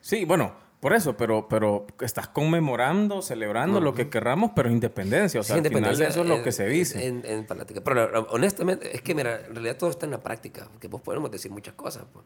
Sí, 0.00 0.24
bueno, 0.24 0.54
por 0.80 0.94
eso, 0.94 1.14
pero, 1.14 1.46
pero 1.46 1.86
estás 2.00 2.28
conmemorando, 2.28 3.20
celebrando 3.20 3.80
lo 3.80 3.92
que 3.92 4.08
querramos, 4.08 4.52
pero 4.56 4.70
independencia. 4.70 5.40
O 5.40 5.42
sea, 5.42 5.56
al 5.56 5.68
final 5.68 6.00
eso 6.00 6.22
es 6.22 6.26
lo 6.26 6.42
que 6.42 6.52
se 6.52 6.66
dice. 6.66 7.06
En, 7.06 7.22
en, 7.26 7.44
práctica. 7.44 7.82
Pero 7.82 8.26
honestamente, 8.30 8.96
es 8.96 9.02
que 9.02 9.14
mira, 9.14 9.40
en 9.46 9.54
realidad 9.54 9.76
todo 9.76 9.90
está 9.90 10.06
en 10.06 10.12
la 10.12 10.22
práctica, 10.22 10.68
porque 10.72 10.88
vos 10.88 11.02
podemos 11.02 11.30
decir 11.30 11.50
muchas 11.50 11.74
cosas. 11.74 12.04
Pues. 12.10 12.24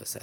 O 0.00 0.06
sea, 0.06 0.22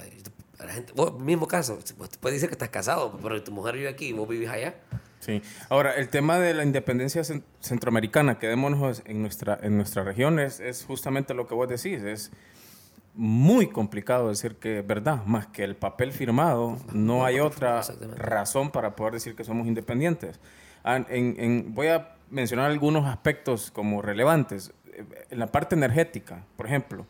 la 0.60 0.72
gente, 0.72 0.94
vos, 0.96 1.20
mismo 1.20 1.46
caso, 1.46 1.78
vos 1.98 2.10
puedes 2.22 2.38
decir 2.38 2.48
que 2.48 2.56
estás 2.56 2.70
casado, 2.70 3.20
pero 3.22 3.44
tu 3.44 3.52
mujer 3.52 3.76
vive 3.76 3.90
aquí 3.90 4.08
y 4.08 4.14
vos 4.14 4.30
vivís 4.30 4.50
allá. 4.50 4.76
Sí. 5.20 5.42
Ahora, 5.68 5.94
el 5.96 6.08
tema 6.08 6.40
de 6.40 6.54
la 6.54 6.64
independencia 6.64 7.22
centroamericana, 7.60 8.40
quedémonos 8.40 9.04
en 9.06 9.22
nuestra, 9.22 9.60
en 9.62 9.76
nuestra 9.76 10.04
región, 10.04 10.40
es, 10.40 10.62
es 10.62 10.86
justamente 10.86 11.34
lo 11.34 11.48
que 11.48 11.54
vos 11.54 11.68
decís. 11.68 12.02
Es 12.02 12.32
muy 13.14 13.68
complicado 13.68 14.30
decir 14.30 14.56
que 14.56 14.80
es 14.80 14.88
verdad, 14.88 15.26
más 15.26 15.48
que 15.48 15.64
el 15.64 15.76
papel 15.76 16.12
firmado, 16.12 16.78
no 16.94 17.26
hay 17.26 17.40
otra 17.40 17.82
razón 18.16 18.72
para 18.72 18.96
poder 18.96 19.16
decir 19.16 19.36
que 19.36 19.44
somos 19.44 19.68
independientes. 19.68 20.40
En, 20.84 21.06
en, 21.10 21.74
voy 21.74 21.88
a 21.88 22.16
mencionar 22.30 22.72
algunos 22.72 23.06
aspectos 23.06 23.72
como 23.72 24.02
relevantes. 24.02 24.74
En 25.30 25.40
la 25.40 25.48
parte 25.48 25.76
energética, 25.76 26.46
por 26.56 26.66
ejemplo, 26.66 27.06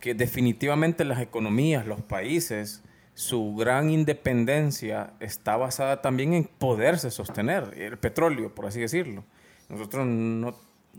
que 0.00 0.14
definitivamente 0.14 1.04
las 1.04 1.20
economías, 1.20 1.86
los 1.86 2.00
países, 2.00 2.82
su 3.14 3.54
gran 3.54 3.90
independencia 3.90 5.14
está 5.20 5.56
basada 5.56 6.02
también 6.02 6.34
en 6.34 6.44
poderse 6.44 7.10
sostener, 7.10 7.72
el 7.76 7.98
petróleo, 7.98 8.54
por 8.54 8.66
así 8.66 8.80
decirlo. 8.80 9.24
Nosotros 9.68 10.06
no... 10.06 10.54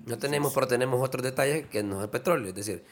No 0.06 0.18
tenemos, 0.20 0.54
pero 0.54 0.68
tenemos 0.68 1.02
otros 1.02 1.24
detalles 1.24 1.66
que 1.68 1.82
no 1.82 1.98
es 1.98 2.04
el 2.04 2.10
petróleo. 2.12 2.50
Es 2.50 2.56
decir, 2.56 2.84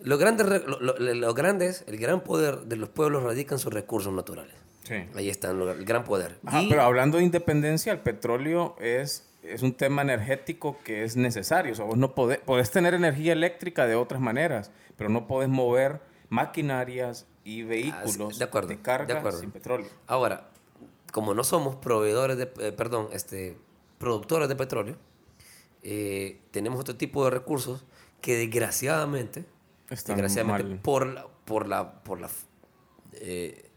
los 0.00 0.18
grandes, 0.18 0.62
los 0.80 1.34
grandes, 1.34 1.84
el 1.86 1.98
gran 1.98 2.20
poder 2.22 2.60
de 2.60 2.76
los 2.76 2.88
pueblos 2.88 3.22
radica 3.22 3.54
en 3.54 3.58
sus 3.58 3.72
recursos 3.72 4.12
naturales. 4.12 4.54
Sí. 4.84 4.94
Ahí 5.14 5.28
está 5.28 5.50
el 5.50 5.84
gran 5.84 6.04
poder. 6.04 6.38
pero 6.68 6.82
hablando 6.82 7.18
de 7.18 7.24
independencia, 7.24 7.92
el 7.92 8.00
petróleo 8.00 8.76
es 8.80 9.28
es 9.42 9.62
un 9.62 9.72
tema 9.72 10.02
energético 10.02 10.76
que 10.84 11.04
es 11.04 11.16
necesario. 11.16 11.72
O 11.72 11.74
sea, 11.74 11.84
vos 11.84 11.96
no 11.96 12.14
podés, 12.14 12.38
podés 12.38 12.70
tener 12.70 12.94
energía 12.94 13.32
eléctrica 13.32 13.86
de 13.86 13.94
otras 13.94 14.20
maneras, 14.20 14.70
pero 14.96 15.10
no 15.10 15.26
podés 15.26 15.48
mover 15.48 16.00
maquinarias 16.28 17.26
y 17.44 17.62
vehículos 17.62 18.38
de, 18.38 18.44
acuerdo, 18.44 18.68
de 18.68 18.80
carga 18.80 19.32
sin 19.32 19.50
petróleo. 19.50 19.88
Ahora, 20.06 20.50
como 21.12 21.34
no 21.34 21.44
somos 21.44 21.76
proveedores 21.76 22.36
de, 22.36 22.50
eh, 22.60 22.72
perdón, 22.72 23.08
este, 23.12 23.56
productores 23.98 24.48
de 24.48 24.56
petróleo, 24.56 24.96
eh, 25.82 26.40
tenemos 26.50 26.80
otro 26.80 26.96
tipo 26.96 27.24
de 27.24 27.30
recursos 27.30 27.84
que 28.20 28.36
desgraciadamente, 28.36 29.46
desgraciadamente 29.88 30.76
por 30.82 31.06
la, 31.06 31.26
por 31.44 31.66
la, 31.66 32.02
por 32.02 32.20
la 32.20 32.28
eh, 33.14 33.68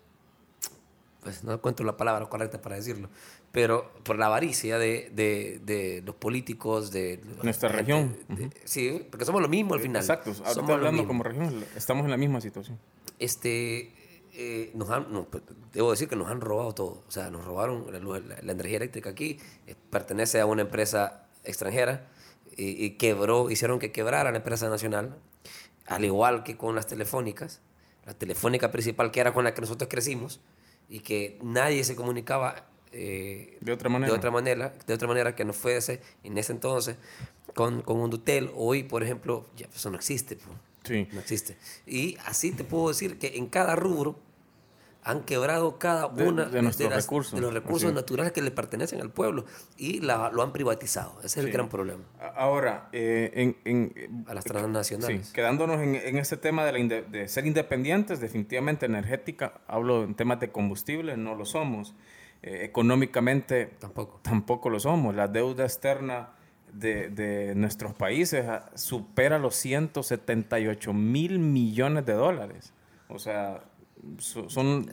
pues 1.22 1.44
no 1.44 1.54
encuentro 1.54 1.86
la 1.86 1.98
palabra 1.98 2.26
correcta 2.28 2.62
para 2.62 2.76
decirlo, 2.76 3.10
pero 3.52 3.92
por 4.04 4.18
la 4.18 4.26
avaricia 4.26 4.78
de, 4.78 5.12
de, 5.14 5.62
de 5.64 6.02
los 6.06 6.16
políticos 6.16 6.92
de 6.92 7.22
nuestra 7.44 7.70
región. 7.70 8.18
Sí, 8.64 9.06
porque 9.10 9.26
somos 9.26 9.42
lo 9.42 9.48
mismo 9.48 9.74
al 9.76 9.82
final. 9.82 10.02
Exacto, 10.02 10.34
ahora 10.44 10.74
hablando 10.74 11.06
como 11.06 11.24
región, 11.24 11.64
estamos 11.76 12.06
en 12.06 12.12
la 12.12 12.18
misma 12.18 12.42
situación. 12.42 12.80
Este, 13.20 13.94
eh, 14.34 14.72
nos 14.74 14.90
han, 14.90 15.26
pues, 15.26 15.44
debo 15.74 15.92
decir 15.92 16.08
que 16.08 16.16
nos 16.16 16.30
han 16.30 16.42
robado 16.42 16.74
todo. 16.74 17.04
O 17.08 17.12
sea, 17.12 17.30
nos 17.30 17.46
robaron 17.46 17.86
la, 17.92 18.52
energía 18.52 18.78
eléctrica 18.78 19.12
aquí, 19.12 19.38
eh, 19.68 19.76
pertenece 19.90 20.40
a 20.40 20.46
una 20.46 20.64
empresa 20.64 21.28
extranjera 21.44 22.08
y, 22.56 22.84
y, 22.84 22.92
quebró, 22.92 23.52
hicieron 23.52 23.78
que 23.78 23.92
quebrara 23.92 24.32
la 24.32 24.38
empresa 24.38 24.70
nacional, 24.70 25.18
al 25.92 26.06
igual 26.06 26.44
que 26.44 26.56
con 26.56 26.74
las 26.74 26.88
telefónicas. 26.88 27.60
La 28.06 28.14
telefónica 28.14 28.72
principal 28.72 29.12
que 29.12 29.20
era 29.20 29.34
con 29.34 29.44
la 29.44 29.54
que 29.54 29.62
nosotros 29.62 29.90
crecimos 29.90 30.40
y 30.90 31.02
que 31.02 31.38
nadie 31.44 31.84
se 31.84 31.96
comunicaba 31.96 32.66
eh, 32.94 33.58
de 33.60 33.72
otra 33.74 33.90
manera. 33.90 34.12
De 34.12 34.18
otra 34.18 34.32
manera, 34.32 34.74
de 34.88 34.94
otra 34.94 35.08
manera 35.08 35.36
que 35.36 35.46
no 35.46 35.54
fuese 35.54 36.02
en 36.24 36.38
ese 36.38 36.54
entonces 36.54 36.96
con, 37.54 37.82
con 37.82 38.00
un 38.00 38.10
Dutel. 38.10 38.52
Hoy, 38.56 38.84
por 38.84 39.04
ejemplo, 39.04 39.48
ya 39.56 39.68
eso 39.68 39.90
no 39.90 39.98
existe. 39.98 40.38
Sí. 40.84 41.08
No 41.12 41.20
existe. 41.20 41.58
Y 41.86 42.18
así 42.26 42.52
te 42.52 42.64
puedo 42.64 42.88
decir 42.88 43.20
que 43.20 43.38
en 43.38 43.48
cada 43.48 43.76
rubro 43.76 44.18
han 45.04 45.24
quebrado 45.24 45.80
cada 45.80 46.08
una 46.08 46.46
de, 46.46 46.62
nuestros 46.62 46.94
recursos. 46.94 47.34
de 47.34 47.42
los 47.42 47.54
recursos 47.54 47.92
naturales 47.94 48.32
que 48.32 48.42
le 48.42 48.52
pertenecen 48.52 49.02
al 49.02 49.10
pueblo 49.10 49.46
y 49.78 50.00
la, 50.00 50.30
lo 50.32 50.44
han 50.44 50.52
privatizado. 50.54 51.18
Ese 51.24 51.40
es 51.40 51.46
el 51.46 51.52
gran 51.52 51.70
problema. 51.70 52.04
Ahora, 52.36 52.90
eh, 52.92 53.32
en, 53.34 53.58
en, 53.66 54.26
a 54.28 54.34
las 54.34 54.44
transnacionales. 54.44 55.28
Sí, 55.28 55.34
quedándonos 55.34 55.82
en, 55.82 55.96
en 55.96 56.18
ese 56.18 56.38
tema 56.38 56.66
de, 56.66 56.72
la 56.72 57.02
de 57.02 57.28
ser 57.28 57.48
independientes, 57.48 58.20
definitivamente 58.20 58.86
energética, 58.86 59.62
hablo 59.68 60.04
en 60.04 60.16
temas 60.16 60.40
de 60.40 60.52
combustible, 60.52 61.18
no 61.18 61.36
lo 61.36 61.46
somos. 61.46 61.96
Eh, 62.44 62.62
económicamente 62.64 63.68
tampoco. 63.80 64.20
tampoco 64.24 64.70
lo 64.70 64.80
somos. 64.80 65.16
La 65.16 65.28
deuda 65.28 65.64
externa 65.64 66.30
de, 66.74 67.10
de 67.10 67.54
nuestros 67.56 67.94
países 67.94 68.46
ah, 68.48 68.70
supera 68.76 69.38
los 69.38 69.56
178 69.56 70.94
mil 70.94 71.40
millones 71.40 72.06
de 72.06 72.14
dólares. 72.14 72.74
O 73.10 73.20
sea, 73.20 73.64
son 74.20 74.92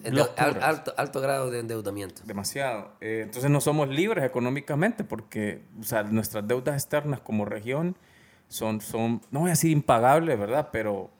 alto, 0.60 0.94
alto 0.96 1.20
grado 1.20 1.50
de 1.50 1.60
endeudamiento. 1.60 2.22
Demasiado. 2.24 2.92
Eh, 3.00 3.22
entonces 3.24 3.50
no 3.50 3.60
somos 3.60 3.88
libres 3.88 4.24
económicamente 4.24 5.04
porque 5.04 5.62
o 5.80 5.82
sea, 5.82 6.02
nuestras 6.02 6.46
deudas 6.46 6.74
externas 6.74 7.20
como 7.20 7.44
región 7.44 7.96
son, 8.48 8.80
son, 8.80 9.22
no 9.30 9.40
voy 9.40 9.50
a 9.50 9.52
decir 9.52 9.70
impagables, 9.70 10.38
¿verdad? 10.38 10.68
Pero, 10.72 11.10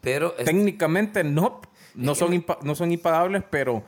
pero 0.00 0.32
técnicamente 0.32 1.24
no, 1.24 1.60
no, 1.94 2.14
son, 2.14 2.44
no 2.62 2.74
son 2.74 2.92
impagables, 2.92 3.42
pero 3.50 3.84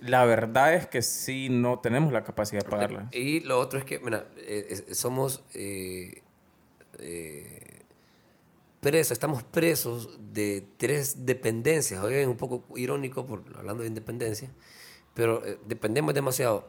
la 0.00 0.24
verdad 0.24 0.74
es 0.74 0.86
que 0.86 1.02
sí 1.02 1.48
no 1.50 1.78
tenemos 1.78 2.12
la 2.12 2.24
capacidad 2.24 2.62
de 2.62 2.70
pagarla. 2.70 3.08
Y 3.12 3.40
lo 3.40 3.58
otro 3.58 3.78
es 3.78 3.84
que, 3.84 3.98
mira, 4.00 4.26
eh, 4.38 4.84
somos 4.92 5.44
eh, 5.54 6.22
eh, 8.82 8.90
presos, 8.90 9.12
estamos 9.12 9.42
presos 9.44 10.18
de 10.32 10.66
tres 10.76 11.24
dependencias. 11.24 12.02
Hoy 12.02 12.14
es 12.14 12.26
un 12.26 12.36
poco 12.36 12.64
irónico 12.76 13.24
por, 13.24 13.44
hablando 13.56 13.82
de 13.82 13.88
independencia, 13.88 14.50
pero 15.14 15.42
dependemos 15.66 16.14
demasiado 16.14 16.68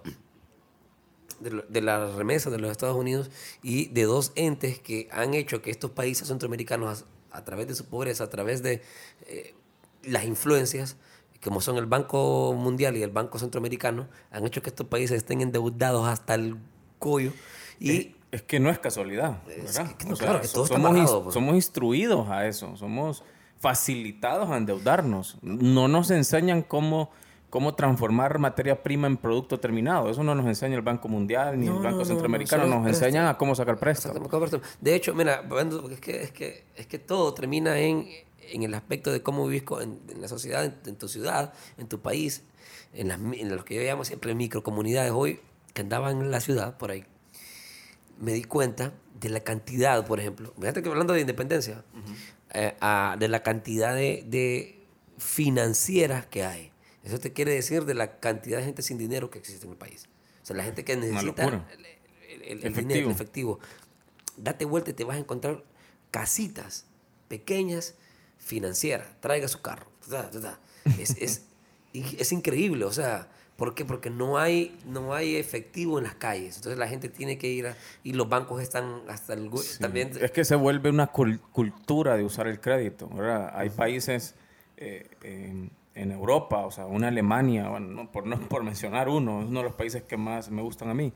de, 1.39 1.63
de 1.67 1.81
la 1.81 2.15
remesa 2.15 2.51
de 2.51 2.59
los 2.59 2.71
Estados 2.71 2.95
Unidos 2.95 3.31
y 3.63 3.87
de 3.87 4.03
dos 4.03 4.31
entes 4.35 4.79
que 4.79 5.09
han 5.11 5.33
hecho 5.33 5.61
que 5.61 5.71
estos 5.71 5.91
países 5.91 6.27
centroamericanos, 6.27 7.05
a, 7.31 7.43
través 7.43 7.67
de 7.67 7.73
su 7.73 7.85
pobreza, 7.85 8.25
a 8.25 8.29
través 8.29 8.61
de 8.61 8.83
las 10.03 10.25
influencias, 10.25 10.97
como 11.43 11.61
son 11.61 11.77
el 11.77 11.87
Banco 11.87 12.53
Mundial 12.53 12.95
y 12.95 13.03
el 13.03 13.09
Banco 13.09 13.39
Centroamericano, 13.39 14.07
han 14.31 14.45
hecho 14.45 14.61
que 14.61 14.69
estos 14.69 14.87
países 14.87 15.17
estén 15.17 15.41
endeudados 15.41 16.07
hasta 16.07 16.35
el 16.35 16.57
cuello. 16.99 17.33
Y 17.79 18.15
es, 18.35 18.41
que 18.41 18.59
no 18.59 18.69
es 18.69 18.79
casualidad, 18.79 19.37
¿verdad? 19.45 19.91
somos, 20.51 21.33
somos 21.33 21.55
instruidos 21.55 22.29
a 22.29 22.47
eso, 22.47 22.75
somos 22.75 23.23
facilitados 23.59 24.49
a 24.49 24.57
endeudarnos. 24.57 25.37
No 25.41 25.87
nos 25.87 26.11
enseñan 26.11 26.61
cómo 26.61 27.11
cómo 27.49 27.75
transformar 27.75 28.39
materia 28.39 28.81
prima 28.81 29.05
en 29.05 29.15
producto 29.15 29.59
terminado. 29.59 30.09
Eso 30.09 30.23
no 30.23 30.33
nos 30.33 30.47
enseña 30.47 30.75
el 30.75 30.81
Banco 30.81 31.07
Mundial 31.07 31.59
ni 31.59 31.67
el 31.67 31.73
Banco 31.73 32.03
Centroamericano, 32.03 32.65
nos 32.65 32.87
enseñan 32.87 33.27
a 33.27 33.37
cómo 33.37 33.53
sacar 33.53 33.77
préstamos. 33.77 34.27
De 34.81 34.95
hecho, 34.95 35.13
mira, 35.13 35.43
es 35.91 35.99
que, 35.99 36.23
es 36.23 36.31
que, 36.31 36.65
es 36.75 36.87
que 36.87 36.97
todo 36.97 37.31
termina 37.35 37.77
en 37.77 38.07
en 38.51 38.63
el 38.63 38.73
aspecto 38.73 39.11
de 39.11 39.21
cómo 39.21 39.47
vivís 39.47 39.63
en, 39.81 40.21
la 40.21 40.27
sociedad, 40.27 40.73
en, 40.85 40.95
tu 40.95 41.07
ciudad, 41.07 41.53
en 41.77 41.87
tu 41.87 42.01
país, 42.01 42.43
en, 42.93 43.07
las, 43.07 43.19
en 43.19 43.55
lo 43.55 43.65
que 43.65 43.75
yo 43.75 43.81
llamo 43.81 44.05
siempre 44.05 44.35
microcomunidades 44.35 45.11
hoy, 45.11 45.39
que 45.73 45.81
andaban 45.81 46.21
en 46.21 46.31
la 46.31 46.39
ciudad 46.39 46.77
por 46.77 46.91
ahí. 46.91 47.05
Me 48.19 48.33
di 48.33 48.43
cuenta 48.43 48.93
de 49.19 49.29
la 49.29 49.39
cantidad, 49.39 50.05
por 50.05 50.19
ejemplo, 50.19 50.53
fíjate 50.59 50.83
que 50.83 50.89
hablando 50.89 51.13
de 51.13 51.21
independencia, 51.21 51.83
eh, 52.53 52.73
de 53.17 53.27
la 53.27 53.43
cantidad 53.43 53.95
de, 53.95 54.23
de, 54.27 54.79
financieras 55.17 56.25
que 56.25 56.43
hay. 56.43 56.71
Eso 57.03 57.19
te 57.19 57.31
quiere 57.31 57.53
decir 57.53 57.85
de 57.85 57.93
la 57.93 58.19
cantidad 58.19 58.57
de 58.57 58.65
gente 58.65 58.81
sin 58.81 58.97
dinero 58.97 59.29
que 59.29 59.39
existe 59.39 59.65
en 59.65 59.71
el 59.71 59.77
país. 59.77 60.05
O 60.41 60.45
sea, 60.45 60.55
la 60.55 60.63
gente 60.63 60.83
que 60.83 60.95
necesita 60.97 61.45
el, 61.45 62.63
el, 62.63 62.73
dinero, 62.73 63.07
el 63.07 63.11
efectivo. 63.11 63.59
Date 64.35 64.65
vuelta 64.65 64.91
y 64.91 64.93
te 64.93 65.03
vas 65.03 65.15
a 65.17 65.19
encontrar 65.19 65.63
casitas 66.11 66.85
pequeñas 67.27 67.95
financieras. 68.37 69.07
Traiga 69.21 69.47
su 69.47 69.61
carro. 69.61 69.87
Es, 70.99 71.11
es, 71.17 71.43
es 71.93 72.31
increíble, 72.31 72.85
o 72.85 72.91
sea, 72.91 73.29
¿Por 73.55 73.75
qué? 73.75 73.85
Porque 73.85 74.09
no 74.09 74.39
hay, 74.39 74.75
no 74.87 75.13
hay 75.13 75.35
efectivo 75.35 75.99
en 75.99 76.05
las 76.05 76.15
calles. 76.15 76.57
Entonces 76.57 76.79
la 76.79 76.87
gente 76.87 77.07
tiene 77.07 77.37
que 77.37 77.47
ir 77.47 77.67
y 78.03 78.13
los 78.13 78.27
bancos 78.27 78.61
están 78.61 79.01
hasta 79.07 79.33
el... 79.33 79.49
También, 79.79 80.11
es 80.19 80.31
que 80.31 80.43
se 80.43 80.55
vuelve 80.55 80.89
una 80.89 81.07
cultura 81.07 82.17
de 82.17 82.23
usar 82.23 82.47
el 82.47 82.59
crédito. 82.59 83.07
¿verdad? 83.09 83.51
Hay 83.55 83.69
países 83.69 84.35
eh, 84.77 85.07
en, 85.93 86.11
Europa, 86.11 86.65
o 86.65 86.71
sea, 86.71 86.87
una 86.87 87.09
Alemania, 87.09 87.69
bueno, 87.69 88.11
por, 88.11 88.25
no, 88.25 88.39
por 88.49 88.63
mencionar 88.63 89.07
uno, 89.07 89.41
es 89.41 89.47
uno 89.47 89.59
de 89.59 89.65
los 89.65 89.75
países 89.75 90.01
que 90.01 90.17
más 90.17 90.49
me 90.49 90.63
gustan 90.63 90.89
a 90.89 90.95
mí, 90.95 91.13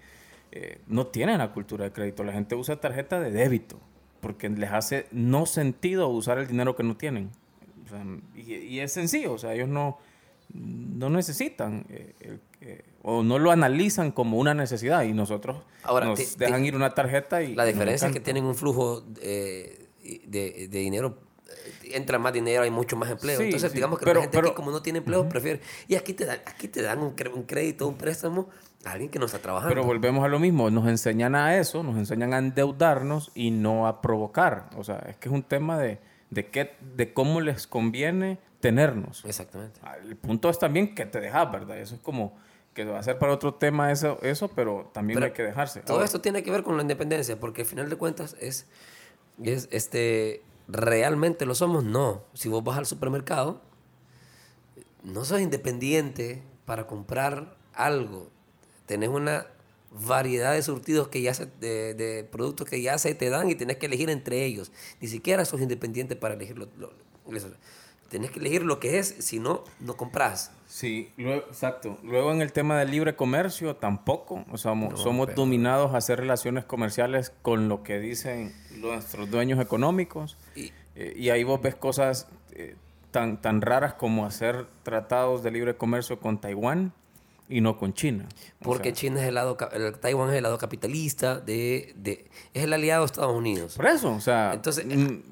eh, 0.52 0.80
no 0.88 1.08
tienen 1.08 1.40
la 1.40 1.52
cultura 1.52 1.86
de 1.86 1.92
crédito. 1.92 2.24
La 2.24 2.34
gente 2.34 2.54
usa 2.54 2.80
tarjeta 2.80 3.20
de 3.20 3.32
débito 3.32 3.80
porque 4.22 4.48
les 4.50 4.72
hace 4.72 5.08
no 5.12 5.48
sentido 5.48 6.08
usar 6.10 6.38
el 6.38 6.48
dinero 6.48 6.76
que 6.76 6.84
no 6.84 6.96
tienen. 6.96 7.32
y, 8.36 8.54
y 8.54 8.80
es 8.80 8.94
sencillo, 8.94 9.34
o 9.34 9.38
sea, 9.40 9.56
ellos 9.56 9.70
no 9.70 9.98
no 10.54 11.10
necesitan 11.10 11.86
eh, 11.90 12.40
eh, 12.62 12.84
o 13.04 13.24
no 13.24 13.40
lo 13.40 13.52
analizan 13.52 14.12
como 14.12 14.38
una 14.38 14.54
necesidad 14.54 15.04
y 15.04 15.14
nosotros 15.14 15.58
Ahora, 15.84 16.08
nos 16.08 16.38
dejan 16.38 16.66
ir 16.66 16.76
una 16.76 16.94
tarjeta 16.94 17.44
y... 17.44 17.56
La 17.56 17.66
diferencia 17.66 18.08
es 18.08 18.14
que 18.14 18.20
tienen 18.20 18.46
un 18.46 18.56
flujo 18.56 19.04
eh, 19.22 19.88
de, 20.26 20.68
dinero 20.68 21.20
entra 21.84 22.20
más 22.20 22.34
dinero, 22.34 22.64
hay 22.64 22.72
mucho 22.72 22.98
más 22.98 23.10
empleo. 23.10 23.40
Entonces, 23.40 23.72
digamos 23.72 24.00
que 24.00 24.06
la 24.06 24.22
gente 24.22 24.38
aquí, 24.38 24.52
como 24.52 24.72
no 24.72 24.82
tiene 24.82 25.00
empleo, 25.00 25.28
prefiere. 25.30 25.62
Y 25.88 25.96
aquí 25.96 26.14
te 26.14 26.26
dan, 26.26 26.40
aquí 26.46 26.68
te 26.68 26.82
dan 26.82 27.00
un, 27.00 27.14
crédito, 27.14 27.88
un 27.88 27.96
préstamo 27.96 28.50
a 28.84 28.92
alguien 28.92 29.10
que 29.10 29.20
no 29.20 29.26
está 29.26 29.40
trabajando. 29.40 29.74
Pero 29.74 29.86
volvemos 29.86 30.24
a 30.26 30.28
lo 30.28 30.38
mismo, 30.38 30.70
nos 30.70 30.88
enseñan 30.88 31.34
a 31.36 31.58
eso, 31.58 31.84
nos 31.84 31.98
enseñan 31.98 32.34
a 32.34 32.40
endeudarnos 32.40 33.32
y 33.36 33.52
no 33.52 33.88
a 33.88 34.02
provocar. 34.02 34.70
O 34.76 34.84
sea, 34.84 34.98
es 35.08 35.16
que 35.16 35.30
es 35.30 35.34
un 35.34 35.44
tema 35.44 35.78
de, 35.78 36.00
de, 36.30 36.48
qué, 36.48 36.76
de 36.96 37.14
cómo 37.14 37.42
les 37.42 37.68
conviene 37.68 38.40
tenernos. 38.60 39.24
Exactamente. 39.26 39.80
El 40.04 40.16
punto 40.16 40.50
es 40.50 40.60
también 40.60 40.96
que 40.96 41.06
te 41.06 41.20
dejas, 41.20 41.52
¿verdad? 41.52 41.78
Eso 41.80 41.96
es 41.96 42.02
como 42.02 42.36
que 42.74 42.86
va 42.86 43.00
a 43.00 43.04
ser 43.04 43.18
para 43.18 43.34
otro 43.34 43.56
tema 43.56 43.92
eso, 43.92 44.20
eso 44.22 44.50
pero 44.50 44.92
también 44.94 45.22
hay 45.24 45.32
que 45.32 45.44
dejarse. 45.44 45.82
Todo 45.82 46.04
esto 46.04 46.22
tiene 46.22 46.44
que 46.44 46.52
ver 46.52 46.64
con 46.64 46.76
la 46.76 46.84
independencia, 46.84 47.40
porque 47.40 47.62
al 47.62 47.68
final 47.68 47.90
de 47.90 47.96
cuentas 47.96 48.36
es, 48.40 48.68
es 49.44 49.68
este, 49.72 50.44
realmente 50.68 51.46
lo 51.46 51.56
somos, 51.56 51.84
no. 51.84 52.24
Si 52.34 52.50
vos 52.50 52.64
vas 52.64 52.78
al 52.78 52.86
supermercado, 52.86 53.62
no 55.04 55.26
sos 55.26 55.42
independiente 55.42 56.44
para 56.66 56.86
comprar 56.86 57.58
algo. 57.74 58.30
Tenés 58.86 59.10
una 59.10 59.48
variedad 59.92 60.54
de 60.54 60.62
surtidos 60.62 61.08
que 61.08 61.22
ya 61.22 61.34
se, 61.34 61.46
de, 61.46 61.94
de, 61.94 62.24
productos 62.24 62.68
que 62.70 62.82
ya 62.82 62.98
se 62.98 63.16
te 63.16 63.30
dan 63.30 63.50
y 63.50 63.56
tenés 63.56 63.78
que 63.78 63.86
elegir 63.86 64.10
entre 64.10 64.46
ellos. 64.46 64.72
Ni 65.02 65.08
siquiera 65.08 65.46
sos 65.46 65.62
independiente 65.62 66.16
para 66.16 66.34
elegir 66.36 66.58
lo, 66.58 66.68
Tienes 68.10 68.32
que 68.32 68.40
elegir 68.40 68.64
lo 68.64 68.80
que 68.80 69.00
es, 69.00 69.16
si 69.20 69.38
no, 69.38 69.66
no 69.82 69.98
compras. 69.98 70.54
Sí, 70.66 71.12
luego, 71.18 71.44
exacto. 71.48 71.98
Luego 72.04 72.32
en 72.32 72.42
el 72.42 72.54
tema 72.54 72.80
del 72.80 72.90
libre 72.90 73.18
comercio 73.18 73.76
tampoco. 73.76 74.46
O 74.50 74.58
sea, 74.58 74.74
somos, 74.96 75.36
dominados 75.36 75.94
a 75.94 75.98
hacer 75.98 76.20
relaciones 76.20 76.64
comerciales 76.64 77.34
con 77.42 77.68
lo 77.68 77.84
que 77.84 78.00
dicen 78.00 78.54
nuestros 78.78 79.30
dueños 79.30 79.60
económicos. 79.60 80.38
Y, 80.56 80.72
eh, 80.96 81.16
y 81.18 81.32
ahí 81.32 81.44
vos 81.44 81.62
ves 81.62 81.76
cosas 81.76 82.30
eh, 82.54 82.76
tan, 83.12 83.42
tan 83.42 83.62
raras 83.62 83.96
como 83.96 84.26
hacer 84.26 84.68
tratados 84.84 85.44
de 85.44 85.52
libre 85.52 85.76
comercio 85.76 86.22
con 86.22 86.40
Taiwán 86.40 86.94
y 87.50 87.62
no 87.62 87.78
con 87.78 87.94
China. 87.94 88.28
Porque 88.60 88.94
China 88.94 89.22
es 89.22 89.28
el 89.28 89.36
lado, 89.36 89.58
el, 89.72 89.98
Taiwán 90.00 90.30
es 90.30 90.36
el 90.36 90.44
lado 90.44 90.58
capitalista, 90.58 91.40
de, 91.40 91.94
de, 91.96 92.30
es 92.54 92.64
el 92.64 92.74
aliado 92.74 93.02
de 93.02 93.06
Estados 93.06 93.36
Unidos. 93.36 93.76
Por 93.76 93.86
eso, 93.86 94.14
o 94.14 94.22
sea, 94.22 94.54
Entonces, 94.54 94.86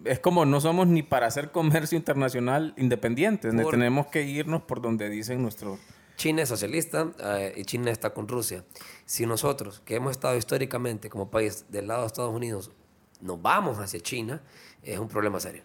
es 0.06 0.20
como 0.20 0.46
no 0.46 0.62
somos 0.62 0.88
ni 0.88 1.04
para 1.04 1.28
hacer 1.28 1.52
comercio 1.52 1.98
internacional 1.98 2.74
independientes, 2.78 3.54
tenemos 3.70 4.08
que 4.08 4.24
irnos 4.24 4.64
por 4.64 4.82
donde 4.82 5.10
dicen 5.10 5.42
nuestros... 5.42 5.80
China 6.16 6.44
es 6.44 6.50
socialista 6.50 7.12
eh, 7.20 7.54
y 7.58 7.66
China 7.66 7.92
está 7.92 8.14
con 8.14 8.30
Rusia. 8.30 8.64
Si 9.06 9.26
nosotros, 9.26 9.82
que 9.84 9.96
hemos 9.96 10.12
estado 10.12 10.38
históricamente 10.38 11.10
como 11.10 11.30
país 11.30 11.66
del 11.70 11.88
lado 11.88 12.02
de 12.02 12.08
Estados 12.08 12.34
Unidos, 12.34 12.72
nos 13.20 13.42
vamos 13.42 13.80
hacia 13.80 14.00
China, 14.00 14.42
es 14.82 14.98
un 14.98 15.10
problema 15.10 15.42
serio. 15.42 15.64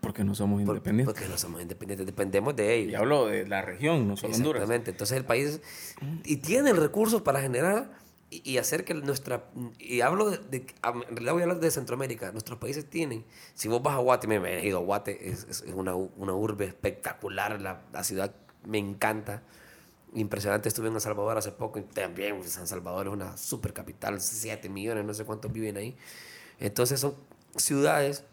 Porque 0.00 0.24
no 0.24 0.34
somos 0.34 0.60
independientes. 0.60 1.14
Porque 1.14 1.28
no 1.28 1.36
somos 1.36 1.60
independientes, 1.60 2.06
dependemos 2.06 2.56
de 2.56 2.74
ellos. 2.74 2.92
Y 2.92 2.94
hablo 2.94 3.26
de 3.26 3.46
la 3.46 3.62
región, 3.62 4.08
no 4.08 4.16
solo 4.16 4.34
Honduras. 4.34 4.62
Exactamente, 4.62 4.90
entonces 4.92 5.16
el 5.16 5.24
país... 5.24 5.60
Y 6.24 6.38
tiene 6.38 6.72
recursos 6.72 7.22
para 7.22 7.40
generar 7.40 7.92
y, 8.30 8.58
hacer 8.58 8.84
que 8.84 8.94
nuestra... 8.94 9.44
Y 9.78 10.00
hablo 10.00 10.30
de, 10.30 10.66
En 10.84 11.16
realidad 11.16 11.32
voy 11.32 11.42
a 11.42 11.44
hablar 11.44 11.60
de 11.60 11.70
Centroamérica. 11.70 12.32
Nuestros 12.32 12.58
países 12.58 12.88
tienen... 12.88 13.24
Si 13.54 13.68
vos 13.68 13.82
vas 13.82 13.94
a 13.94 13.98
Guate, 13.98 14.26
me, 14.26 14.36
he 14.60 14.66
ido 14.66 14.78
a 14.78 14.82
Guate, 14.82 15.30
es, 15.30 15.46
es 15.50 15.64
una, 15.74 15.94
una, 15.94 16.32
urbe 16.32 16.64
espectacular, 16.64 17.60
la, 17.60 17.82
la, 17.92 18.04
ciudad 18.04 18.34
me 18.64 18.78
encanta. 18.78 19.42
Impresionante, 20.14 20.68
estuve 20.68 20.88
en 20.88 20.94
El 20.94 21.00
Salvador 21.00 21.36
hace 21.36 21.52
poco 21.52 21.78
y 21.78 21.82
también 21.82 22.42
San 22.44 22.66
Salvador 22.66 23.08
es 23.08 23.12
una 23.12 23.36
super 23.36 23.72
capital, 23.72 24.20
7 24.20 24.68
millones, 24.68 25.04
no 25.04 25.14
sé 25.14 25.24
cuántos 25.24 25.52
viven 25.52 25.76
ahí. 25.76 25.96
Entonces 26.58 27.00
son 27.00 27.14
ciudades 27.56 28.24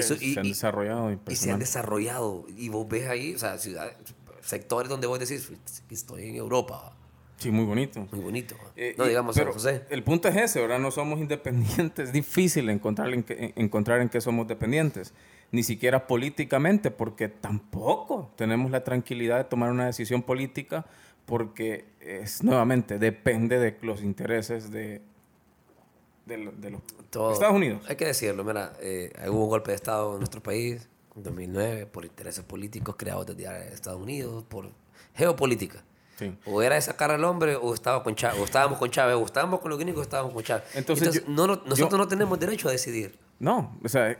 se 0.00 0.38
han 0.38 0.48
desarrollado. 0.48 1.10
Y 1.28 1.36
se 1.36 1.50
han 1.50 1.58
desarrollado. 1.58 2.46
Y 2.56 2.68
vos 2.68 2.88
ves 2.88 3.08
ahí, 3.08 3.34
o 3.34 3.38
sea, 3.38 3.58
ciudades, 3.58 3.94
sectores 4.40 4.88
donde 4.88 5.06
vos 5.06 5.18
decís, 5.18 5.52
estoy 5.90 6.28
en 6.28 6.36
Europa. 6.36 6.96
Sí, 7.42 7.50
muy 7.50 7.64
bonito. 7.64 8.06
Muy 8.12 8.20
bonito. 8.20 8.54
Eh, 8.76 8.94
no 8.96 9.04
digamos 9.04 9.34
San 9.34 9.50
José. 9.50 9.82
El 9.90 10.04
punto 10.04 10.28
es 10.28 10.36
ese, 10.36 10.60
ahora 10.60 10.78
no 10.78 10.92
somos 10.92 11.18
independientes. 11.18 12.06
Es 12.08 12.12
difícil 12.12 12.70
encontrar 12.70 13.12
en, 13.12 13.24
qué, 13.24 13.52
encontrar 13.56 14.00
en 14.00 14.08
qué 14.08 14.20
somos 14.20 14.46
dependientes. 14.46 15.12
Ni 15.50 15.64
siquiera 15.64 16.06
políticamente, 16.06 16.92
porque 16.92 17.28
tampoco 17.28 18.32
tenemos 18.36 18.70
la 18.70 18.84
tranquilidad 18.84 19.38
de 19.38 19.44
tomar 19.44 19.72
una 19.72 19.86
decisión 19.86 20.22
política, 20.22 20.86
porque 21.26 21.84
es 22.00 22.44
nuevamente 22.44 22.98
depende 22.98 23.58
de 23.58 23.76
los 23.82 24.02
intereses 24.02 24.70
de 24.70 25.02
de, 26.26 26.38
los 26.38 26.82
Estados 27.32 27.54
Unidos. 27.54 27.82
Hay 27.88 27.96
que 27.96 28.06
decirlo, 28.06 28.44
mira, 28.44 28.72
eh, 28.80 29.12
hubo 29.28 29.44
un 29.44 29.50
golpe 29.50 29.70
de 29.72 29.76
Estado 29.76 30.12
en 30.12 30.18
nuestro 30.18 30.42
país 30.42 30.88
en 31.16 31.22
2009 31.22 31.86
por 31.86 32.04
intereses 32.04 32.44
políticos 32.44 32.96
creados 32.96 33.26
desde 33.26 33.72
Estados 33.72 34.00
Unidos, 34.00 34.44
por 34.48 34.70
geopolítica. 35.14 35.84
O 36.46 36.62
era 36.62 36.76
de 36.76 36.80
sacar 36.80 37.10
al 37.10 37.24
hombre 37.24 37.56
o, 37.56 37.74
estaba 37.74 38.04
con 38.04 38.14
Chávez, 38.14 38.40
o 38.40 38.44
estábamos 38.44 38.78
con 38.78 38.88
Chávez, 38.90 39.16
o 39.16 39.24
estábamos 39.24 39.58
con 39.58 39.70
los 39.70 39.78
gringos 39.78 39.98
o 39.98 40.02
estábamos 40.02 40.32
con 40.32 40.44
Chávez. 40.44 40.64
Entonces, 40.74 41.26
no, 41.26 41.46
nosotros 41.46 41.98
no 41.98 42.06
tenemos 42.06 42.38
derecho 42.38 42.68
a 42.68 42.72
decidir. 42.72 43.18
No, 43.40 43.76
o 43.82 43.88
sea, 43.88 44.16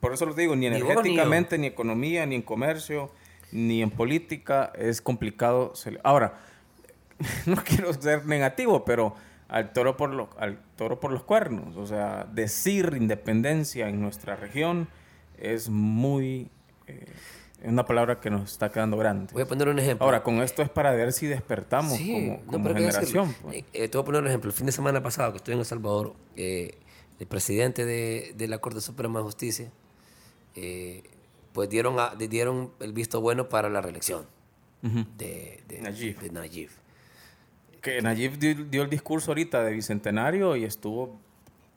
por 0.00 0.12
eso 0.12 0.26
lo 0.26 0.34
digo, 0.34 0.56
ni 0.56 0.66
energéticamente, 0.66 1.56
ni, 1.56 1.68
economía, 1.68 2.26
ni 2.26 2.34
en 2.34 2.42
comercio, 2.42 3.12
ni 3.52 3.80
en 3.80 3.90
política, 3.90 4.72
es 4.76 5.00
complicado. 5.00 5.72
Ahora, 6.02 6.40
no 7.46 7.62
quiero 7.64 7.92
ser 7.92 8.26
negativo, 8.26 8.84
pero 8.84 9.14
al 9.48 9.72
toro 9.72 9.96
por, 9.96 10.10
lo, 10.10 10.28
al 10.38 10.58
toro 10.76 11.00
por 11.00 11.12
los 11.12 11.22
cuernos. 11.22 11.76
O 11.76 11.86
sea, 11.86 12.26
decir 12.32 12.94
independencia 12.96 13.88
en 13.88 14.00
nuestra 14.00 14.36
región 14.36 14.88
es 15.38 15.68
muy... 15.68 16.50
Eh, 16.86 17.06
una 17.64 17.86
palabra 17.86 18.20
que 18.20 18.30
nos 18.30 18.52
está 18.52 18.70
quedando 18.70 18.96
grande. 18.98 19.32
Voy 19.32 19.42
a 19.42 19.46
poner 19.46 19.68
un 19.68 19.78
ejemplo. 19.78 20.04
Ahora, 20.04 20.22
con 20.22 20.42
esto 20.42 20.62
es 20.62 20.68
para 20.68 20.92
ver 20.92 21.12
si 21.12 21.26
despertamos 21.26 21.98
como, 22.46 22.68
generación. 22.68 23.34
Pues. 23.42 23.64
Eh, 23.72 23.88
te 23.88 23.96
voy 23.96 24.02
a 24.02 24.04
poner 24.04 24.20
un 24.20 24.28
ejemplo. 24.28 24.50
El 24.50 24.56
fin 24.56 24.66
de 24.66 24.72
semana 24.72 25.02
pasado 25.02 25.32
que 25.32 25.38
estuve 25.38 25.54
en 25.54 25.60
El 25.60 25.64
Salvador, 25.66 26.14
eh, 26.36 26.78
el 27.18 27.26
presidente 27.26 27.86
de, 27.86 28.34
de, 28.36 28.46
la 28.46 28.58
Corte 28.58 28.82
Suprema 28.82 29.20
de 29.20 29.24
Justicia, 29.24 29.70
pues 31.52 31.68
dieron, 31.70 31.98
a, 31.98 32.14
dieron 32.14 32.72
el 32.78 32.92
visto 32.92 33.22
bueno 33.22 33.48
para 33.48 33.70
la 33.70 33.80
reelección 33.80 34.26
de, 34.82 35.62
de, 35.66 36.14
de 36.20 36.30
Nayib 36.30 36.70
que 37.86 38.02
Nayib 38.02 38.38
dio, 38.68 38.82
el 38.82 38.90
discurso 38.90 39.30
ahorita 39.30 39.62
de 39.62 39.72
bicentenario 39.72 40.56
y 40.56 40.64
estuvo. 40.64 41.20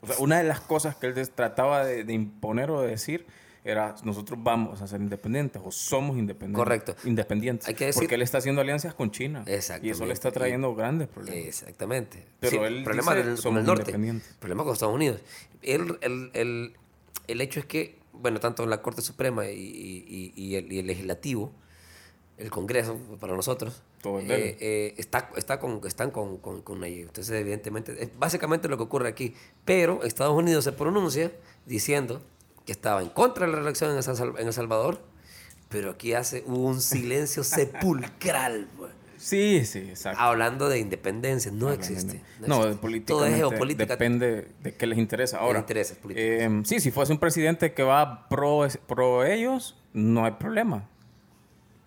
O 0.01 0.07
sea, 0.07 0.15
una 0.19 0.39
de 0.39 0.43
las 0.43 0.59
cosas 0.59 0.95
que 0.95 1.07
él 1.07 1.29
trataba 1.29 1.85
de, 1.85 2.11
imponer 2.11 2.71
o 2.71 2.81
de 2.81 2.87
decir 2.87 3.27
era: 3.63 3.93
nosotros 4.03 4.39
vamos 4.41 4.81
a 4.81 4.87
ser 4.87 5.01
independientes 5.01 5.61
o 5.63 5.71
somos 5.71 6.17
independientes. 6.17 6.57
Correcto. 6.57 6.95
Independientes. 7.03 7.67
Hay 7.67 7.75
que 7.75 7.85
decir, 7.85 8.01
porque 8.01 8.15
él 8.15 8.23
está 8.23 8.39
haciendo 8.39 8.61
alianzas 8.61 8.95
con 8.95 9.11
China. 9.11 9.45
Y 9.47 9.89
eso 9.89 10.05
le 10.07 10.13
está 10.13 10.31
trayendo 10.31 10.73
grandes 10.73 11.07
problemas. 11.09 11.45
Exactamente. 11.45 12.25
Pero 12.39 12.65
él 12.65 12.83
problema 12.83 13.13
dice, 13.13 13.37
somos 13.37 13.59
el 13.59 13.67
norte. 13.67 13.93
Problema 14.39 14.63
con 14.63 14.73
Estados 14.73 14.95
Unidos. 14.95 15.21
El, 15.61 15.99
el, 16.01 16.31
el, 16.33 16.73
el, 17.27 17.41
hecho 17.41 17.59
es 17.59 17.67
que, 17.67 17.99
bueno, 18.13 18.39
tanto 18.39 18.65
la 18.65 18.81
Corte 18.81 19.03
Suprema 19.03 19.47
y, 19.47 19.59
y, 19.59 20.33
y, 20.35 20.55
el, 20.55 20.71
y 20.71 20.79
el 20.79 20.87
Legislativo 20.87 21.51
el 22.39 22.49
Congreso 22.49 22.97
para 23.19 23.35
nosotros, 23.35 23.83
eh, 24.05 24.57
eh, 24.59 24.93
está, 24.97 25.29
está 25.35 25.59
con, 25.59 25.81
están 25.85 26.09
con, 26.09 26.37
con, 26.37 26.61
con 26.61 26.83
Entonces, 26.83 27.29
evidentemente, 27.31 28.01
es 28.01 28.17
básicamente 28.17 28.69
lo 28.69 28.77
que 28.77 28.83
ocurre 28.83 29.09
aquí. 29.09 29.35
Pero 29.65 30.03
Estados 30.03 30.35
Unidos 30.35 30.63
se 30.63 30.71
pronuncia 30.71 31.31
diciendo 31.65 32.21
que 32.65 32.71
estaba 32.71 33.01
en 33.01 33.09
contra 33.09 33.45
de 33.45 33.51
la 33.51 33.57
reelección 33.57 33.91
en 33.91 34.47
El 34.47 34.53
Salvador, 34.53 35.01
pero 35.67 35.91
aquí 35.91 36.13
hace 36.13 36.43
un 36.47 36.81
silencio 36.81 37.43
sepulcral. 37.43 38.69
Pues. 38.77 38.91
Sí, 39.17 39.65
sí, 39.65 39.79
exacto. 39.79 40.21
Hablando 40.21 40.69
de 40.69 40.79
independencia, 40.79 41.51
no 41.51 41.73
existe. 41.73 42.21
No, 42.39 42.65
de 42.65 42.99
Todo 43.01 43.25
es 43.25 43.35
geopolítica. 43.35 43.85
Depende 43.85 44.47
de 44.63 44.75
qué 44.75 44.87
les 44.87 44.97
interesa. 44.97 45.39
Ahora, 45.39 45.59
interesa, 45.59 45.95
eh, 46.11 46.61
sí, 46.63 46.79
si 46.79 46.89
fuese 46.89 47.11
un 47.11 47.19
presidente 47.19 47.73
que 47.73 47.83
va 47.83 48.29
pro, 48.29 48.65
pro 48.87 49.25
ellos, 49.25 49.75
no 49.91 50.23
hay 50.23 50.31
problema. 50.31 50.87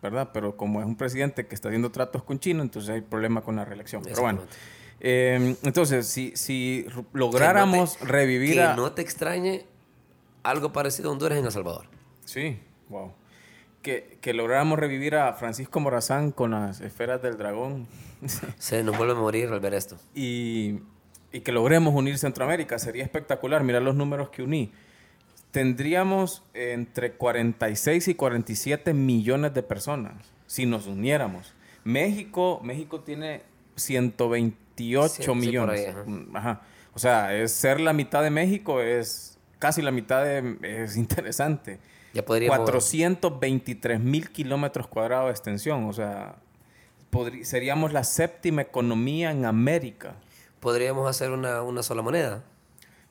¿Verdad? 0.02 0.30
Pero 0.34 0.56
como 0.56 0.80
es 0.80 0.86
un 0.86 0.96
presidente 0.96 1.46
que 1.46 1.54
está 1.54 1.68
haciendo 1.68 1.90
tratos 1.90 2.24
con 2.24 2.40
China, 2.40 2.62
entonces 2.62 2.90
hay 2.90 3.00
problema 3.00 3.42
con 3.42 3.56
la 3.56 3.64
reelección. 3.64 4.02
Pero 4.02 4.22
bueno. 4.22 4.40
Eh, 5.00 5.56
entonces, 5.62 6.06
si, 6.06 6.36
si 6.36 6.86
lográramos 7.12 8.00
revivir 8.00 8.56
que 8.56 8.74
no 8.76 8.92
te 8.92 9.02
extrañe 9.02 9.64
algo 10.42 10.72
parecido 10.72 11.08
a 11.08 11.12
Honduras 11.12 11.38
en 11.38 11.46
El 11.46 11.52
Salvador. 11.52 11.86
Sí, 12.24 12.58
wow 12.88 13.12
que, 13.82 14.18
que 14.20 14.32
lográramos 14.32 14.78
revivir 14.78 15.16
a 15.16 15.32
Francisco 15.34 15.80
Morazán 15.80 16.30
con 16.30 16.52
las 16.52 16.80
esferas 16.80 17.20
del 17.20 17.36
dragón. 17.36 17.86
Se 18.58 18.82
nos 18.82 18.96
vuelve 18.96 19.12
a 19.12 19.16
morir 19.16 19.48
al 19.50 19.60
ver 19.60 19.74
esto. 19.74 19.98
Y, 20.14 20.80
y 21.32 21.40
que 21.40 21.52
logremos 21.52 21.92
unir 21.94 22.16
Centroamérica. 22.16 22.78
Sería 22.78 23.02
espectacular. 23.02 23.62
Mira 23.64 23.80
los 23.80 23.94
números 23.94 24.30
que 24.30 24.42
uní. 24.42 24.72
Tendríamos 25.52 26.42
entre 26.54 27.12
46 27.12 28.08
y 28.08 28.14
47 28.14 28.94
millones 28.94 29.54
de 29.54 29.62
personas 29.62 30.14
si 30.46 30.66
nos 30.66 30.86
uniéramos. 30.86 31.54
México, 31.84 32.60
México 32.62 33.00
tiene 33.00 33.42
128 33.76 35.34
millones. 35.34 35.94
Mm, 36.06 36.36
ajá. 36.36 36.60
O 36.94 36.98
sea, 36.98 37.34
es 37.34 37.52
ser 37.52 37.80
la 37.80 37.92
mitad 37.94 38.22
de 38.22 38.30
México 38.30 38.82
es 38.82 39.38
casi 39.58 39.80
la 39.80 39.90
mitad 39.90 40.24
de, 40.24 40.58
es 40.62 40.96
interesante. 40.96 41.78
Ya 42.12 42.22
423 42.22 44.00
mil 44.00 44.28
kilómetros 44.30 44.86
cuadrados 44.88 45.26
de 45.26 45.30
extensión. 45.30 45.84
O 45.84 45.92
sea, 45.94 46.36
seríamos 47.42 47.92
la 47.94 48.04
séptima 48.04 48.60
economía 48.60 49.30
en 49.30 49.46
América. 49.46 50.16
¿Podríamos 50.60 51.08
hacer 51.08 51.30
una, 51.30 51.62
una 51.62 51.82
sola 51.82 52.02
moneda? 52.02 52.44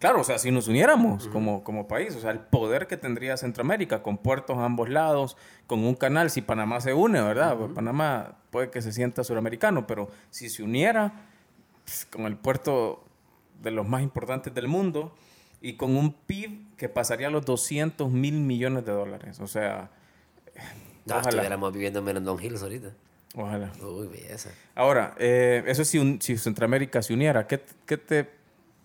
Claro, 0.01 0.19
o 0.19 0.23
sea, 0.25 0.37
si 0.37 0.51
nos 0.51 0.67
uniéramos 0.67 1.29
como, 1.29 1.63
como 1.63 1.87
país, 1.87 2.13
o 2.15 2.19
sea, 2.19 2.31
el 2.31 2.39
poder 2.39 2.87
que 2.87 2.97
tendría 2.97 3.37
Centroamérica, 3.37 4.03
con 4.03 4.17
puertos 4.17 4.57
a 4.57 4.65
ambos 4.65 4.89
lados, 4.89 5.37
con 5.67 5.85
un 5.85 5.95
canal, 5.95 6.29
si 6.29 6.41
Panamá 6.41 6.81
se 6.81 6.93
une, 6.93 7.21
¿verdad? 7.21 7.55
Panamá 7.73 8.39
puede 8.49 8.69
que 8.69 8.81
se 8.81 8.91
sienta 8.91 9.23
suramericano, 9.23 9.87
pero 9.87 10.09
si 10.29 10.49
se 10.49 10.63
uniera 10.63 11.13
pues, 11.85 12.05
con 12.05 12.25
el 12.25 12.35
puerto 12.35 13.05
de 13.61 13.71
los 13.71 13.87
más 13.87 14.01
importantes 14.01 14.53
del 14.53 14.67
mundo, 14.67 15.13
y 15.61 15.73
con 15.73 15.95
un 15.95 16.13
PIB 16.13 16.75
que 16.75 16.89
pasaría 16.89 17.27
a 17.27 17.29
los 17.29 17.45
200 17.45 18.11
mil 18.11 18.33
millones 18.33 18.83
de 18.85 18.91
dólares. 18.91 19.39
O 19.39 19.47
sea, 19.47 19.91
no, 21.05 21.19
estuviéramos 21.19 21.71
viviendo 21.71 21.99
en 21.99 22.05
Merendón 22.05 22.43
Hills 22.43 22.63
ahorita. 22.63 22.93
Ojalá. 23.35 23.71
Uy, 23.81 24.07
belleza. 24.07 24.49
Ahora, 24.75 25.15
eh, 25.17 25.63
eso 25.67 25.85
si, 25.85 26.17
si 26.19 26.37
Centroamérica 26.37 27.01
se 27.01 27.13
uniera, 27.13 27.47
¿qué, 27.47 27.63
¿qué, 27.85 27.97
te 27.97 28.29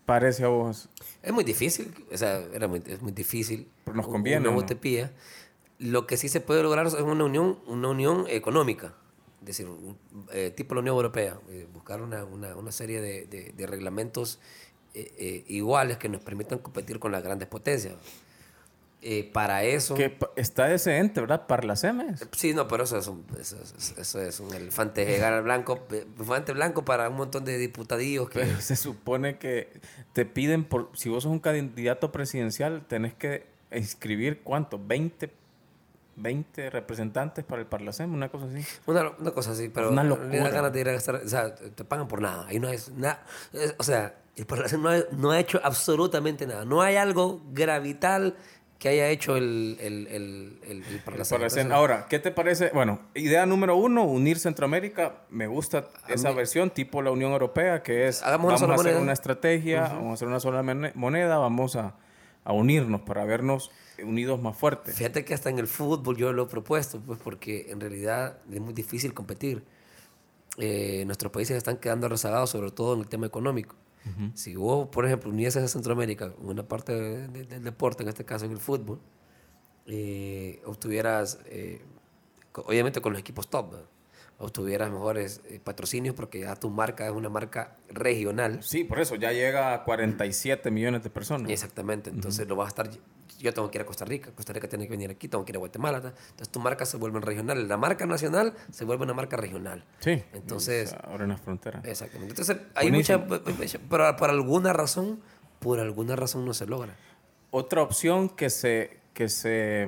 parece 0.07 0.45
a 0.45 0.47
vos? 0.47 0.89
Es 1.21 1.33
muy 1.33 1.43
difícil, 1.43 1.93
o 2.11 2.17
sea, 2.17 2.39
era 2.53 2.67
muy, 2.67 2.81
es 2.87 3.01
muy 3.01 3.11
difícil. 3.11 3.67
Pero 3.83 3.97
nos 3.97 4.07
conviene. 4.07 4.47
Una 4.47 4.57
utopía. 4.57 5.11
Lo 5.79 6.07
que 6.07 6.15
sí 6.17 6.29
se 6.29 6.39
puede 6.39 6.63
lograr 6.63 6.87
es 6.87 6.93
una 6.93 7.25
unión, 7.25 7.59
una 7.67 7.89
unión 7.89 8.25
económica, 8.29 8.95
es 9.41 9.47
decir, 9.47 9.67
eh, 10.31 10.51
tipo 10.55 10.73
la 10.73 10.81
Unión 10.81 10.95
Europea, 10.95 11.39
eh, 11.49 11.67
buscar 11.71 12.01
una, 12.01 12.23
una, 12.23 12.55
una 12.55 12.71
serie 12.71 13.01
de, 13.01 13.27
de, 13.27 13.51
de 13.51 13.67
reglamentos 13.67 14.39
eh, 14.95 15.43
iguales 15.47 15.97
que 15.97 16.09
nos 16.09 16.21
permitan 16.21 16.57
competir 16.57 16.99
con 16.99 17.11
las 17.11 17.21
grandes 17.21 17.47
potencias. 17.47 17.93
Eh, 19.01 19.29
para 19.31 19.63
eso... 19.63 19.93
Que 19.93 20.17
está 20.35 20.73
ese 20.73 20.97
ente, 20.97 21.21
¿verdad? 21.21 21.45
Semes. 21.75 22.27
Sí, 22.31 22.53
no, 22.53 22.67
pero 22.67 22.83
eso 22.83 22.97
es 22.97 23.07
un, 23.07 23.25
eso, 23.39 23.57
eso 23.97 24.21
es 24.21 24.39
un 24.39 24.53
elefante 24.53 25.05
llegar 25.05 25.43
blanco, 25.43 25.85
elefante 25.91 26.53
blanco 26.53 26.83
para 26.83 27.07
un 27.09 27.15
montón 27.15 27.45
de 27.45 27.57
diputadillos 27.57 28.29
que... 28.29 28.45
se 28.61 28.75
supone 28.75 29.37
que 29.37 29.69
te 30.13 30.25
piden, 30.25 30.63
por 30.63 30.89
si 30.93 31.09
vos 31.09 31.23
sos 31.23 31.31
un 31.31 31.39
candidato 31.39 32.11
presidencial, 32.11 32.85
tenés 32.87 33.13
que 33.13 33.45
inscribir, 33.71 34.41
¿cuánto? 34.41 34.79
20 34.83 35.31
20 36.17 36.71
representantes 36.71 37.45
para 37.45 37.61
el 37.61 37.67
Parlacem, 37.67 38.11
una 38.11 38.29
cosa 38.29 38.47
así. 38.47 38.65
Una, 38.87 39.11
una 39.19 39.31
cosa 39.31 39.51
así, 39.51 39.69
pero 39.69 39.91
una 39.91 40.03
locura. 40.03 40.49
ganas 40.49 40.73
de 40.73 40.81
ir 40.81 40.89
a 40.89 40.93
gastar, 40.93 41.15
o 41.15 41.29
sea, 41.29 41.53
te 41.53 41.83
pagan 41.85 42.07
por 42.07 42.21
nada. 42.21 42.47
Ahí 42.47 42.59
no 42.59 42.69
es 42.69 42.89
nada. 42.89 43.23
O 43.77 43.83
sea, 43.83 44.15
el 44.35 44.45
Parlacem 44.45 44.81
no 44.81 44.89
no 45.11 45.31
ha, 45.31 45.39
hecho 45.39 45.61
absolutamente 45.63 46.47
nada. 46.47 46.65
No 46.65 46.81
hay 46.81 46.95
algo 46.95 47.41
gravital 47.51 48.35
que 48.79 48.89
haya 48.89 49.09
hecho 49.09 49.35
el, 49.37 49.77
el, 49.79 50.07
el, 50.07 50.59
el, 50.67 50.99
Parlacem. 51.03 51.71
Ahora, 51.71 52.05
¿qué 52.09 52.19
te 52.19 52.31
parece? 52.31 52.69
Bueno, 52.73 52.99
idea 53.15 53.45
número 53.45 53.75
uno, 53.75 54.03
unir 54.03 54.39
Centroamérica. 54.39 55.23
Me 55.29 55.47
gusta 55.47 55.87
esa 56.07 56.31
versión, 56.31 56.69
tipo 56.69 57.01
la 57.01 57.11
Unión 57.11 57.31
Europea, 57.31 57.81
que 57.81 58.07
es 58.07 58.21
vamos 58.21 58.61
a 58.61 58.73
hacer 58.73 58.97
una 58.97 59.13
estrategia, 59.13 59.81
vamos 59.81 60.11
a 60.11 60.13
hacer 60.13 60.27
una 60.27 60.39
sola 60.39 60.63
moneda, 60.93 61.37
vamos 61.37 61.75
a, 61.75 61.95
a 62.43 62.53
unirnos 62.53 63.01
para 63.01 63.25
vernos 63.25 63.71
unidos 64.03 64.39
más 64.39 64.55
fuertes. 64.55 64.95
Fíjate 64.95 65.25
que 65.25 65.33
hasta 65.33 65.49
en 65.49 65.57
el 65.57 65.67
fútbol 65.67 66.15
yo 66.15 66.31
lo 66.31 66.43
he 66.43 66.47
propuesto, 66.47 66.99
pues 66.99 67.19
porque 67.23 67.67
en 67.69 67.79
realidad 67.79 68.37
es 68.51 68.61
muy 68.61 68.73
difícil 68.73 69.13
competir. 69.13 69.63
Eh, 70.57 71.03
nuestros 71.05 71.31
países 71.31 71.57
están 71.57 71.77
quedando 71.77 72.07
rezagados, 72.09 72.49
sobre 72.51 72.71
todo 72.71 72.93
en 72.93 73.01
el 73.01 73.07
tema 73.07 73.27
económico. 73.27 73.75
Si 74.35 74.55
vos, 74.55 74.87
por 74.87 75.05
ejemplo, 75.05 75.29
unieses 75.29 75.63
a 75.63 75.67
Centroamérica, 75.67 76.33
una 76.39 76.67
parte 76.67 76.93
del 77.27 77.63
deporte, 77.63 78.03
en 78.03 78.09
este 78.09 78.23
caso 78.23 78.45
en 78.45 78.51
el 78.51 78.57
fútbol, 78.57 78.99
eh, 79.85 80.61
obtuvieras, 80.65 81.39
eh, 81.45 81.81
obviamente 82.53 83.01
con 83.01 83.13
los 83.13 83.19
equipos 83.19 83.49
top, 83.49 83.73
obtuvieras 84.39 84.91
mejores 84.91 85.41
eh, 85.49 85.59
patrocinios 85.63 86.15
porque 86.15 86.41
ya 86.41 86.55
tu 86.55 86.69
marca 86.69 87.05
es 87.05 87.11
una 87.11 87.29
marca 87.29 87.77
regional. 87.89 88.61
Sí, 88.63 88.83
por 88.83 88.99
eso 88.99 89.15
ya 89.15 89.31
llega 89.31 89.73
a 89.73 89.83
47 89.83 90.69
millones 90.71 91.03
de 91.03 91.09
personas. 91.09 91.51
Exactamente, 91.51 92.09
entonces 92.09 92.47
lo 92.47 92.55
vas 92.55 92.67
a 92.67 92.69
estar 92.69 92.89
yo 93.39 93.53
tengo 93.53 93.69
que 93.69 93.77
ir 93.77 93.81
a 93.83 93.85
Costa 93.85 94.05
Rica, 94.05 94.31
Costa 94.31 94.53
Rica 94.53 94.67
tiene 94.67 94.85
que 94.85 94.91
venir 94.91 95.11
aquí, 95.11 95.27
tengo 95.27 95.45
que 95.45 95.51
ir 95.51 95.57
a 95.57 95.59
Guatemala. 95.59 95.97
Entonces 95.97 96.49
tu 96.49 96.59
marca 96.59 96.85
se 96.85 96.97
vuelve 96.97 97.19
regional. 97.19 97.67
La 97.67 97.77
marca 97.77 98.05
nacional 98.05 98.53
se 98.71 98.85
vuelve 98.85 99.03
una 99.03 99.13
marca 99.13 99.37
regional. 99.37 99.83
Sí. 99.99 100.23
Entonces. 100.33 100.95
Ahora 101.03 101.23
en 101.23 101.29
las 101.29 101.41
fronteras. 101.41 101.85
Exactamente. 101.85 102.31
Entonces 102.31 102.57
hay 102.75 102.91
mucha. 102.91 103.25
Pero 103.27 104.15
por 104.15 104.29
alguna 104.29 104.73
razón, 104.73 105.21
por 105.59 105.79
alguna 105.79 106.15
razón 106.15 106.45
no 106.45 106.53
se 106.53 106.65
logra. 106.65 106.95
Otra 107.51 107.81
opción 107.81 108.29
que 108.29 108.49
se. 108.49 108.99
que 109.13 109.29
se 109.29 109.87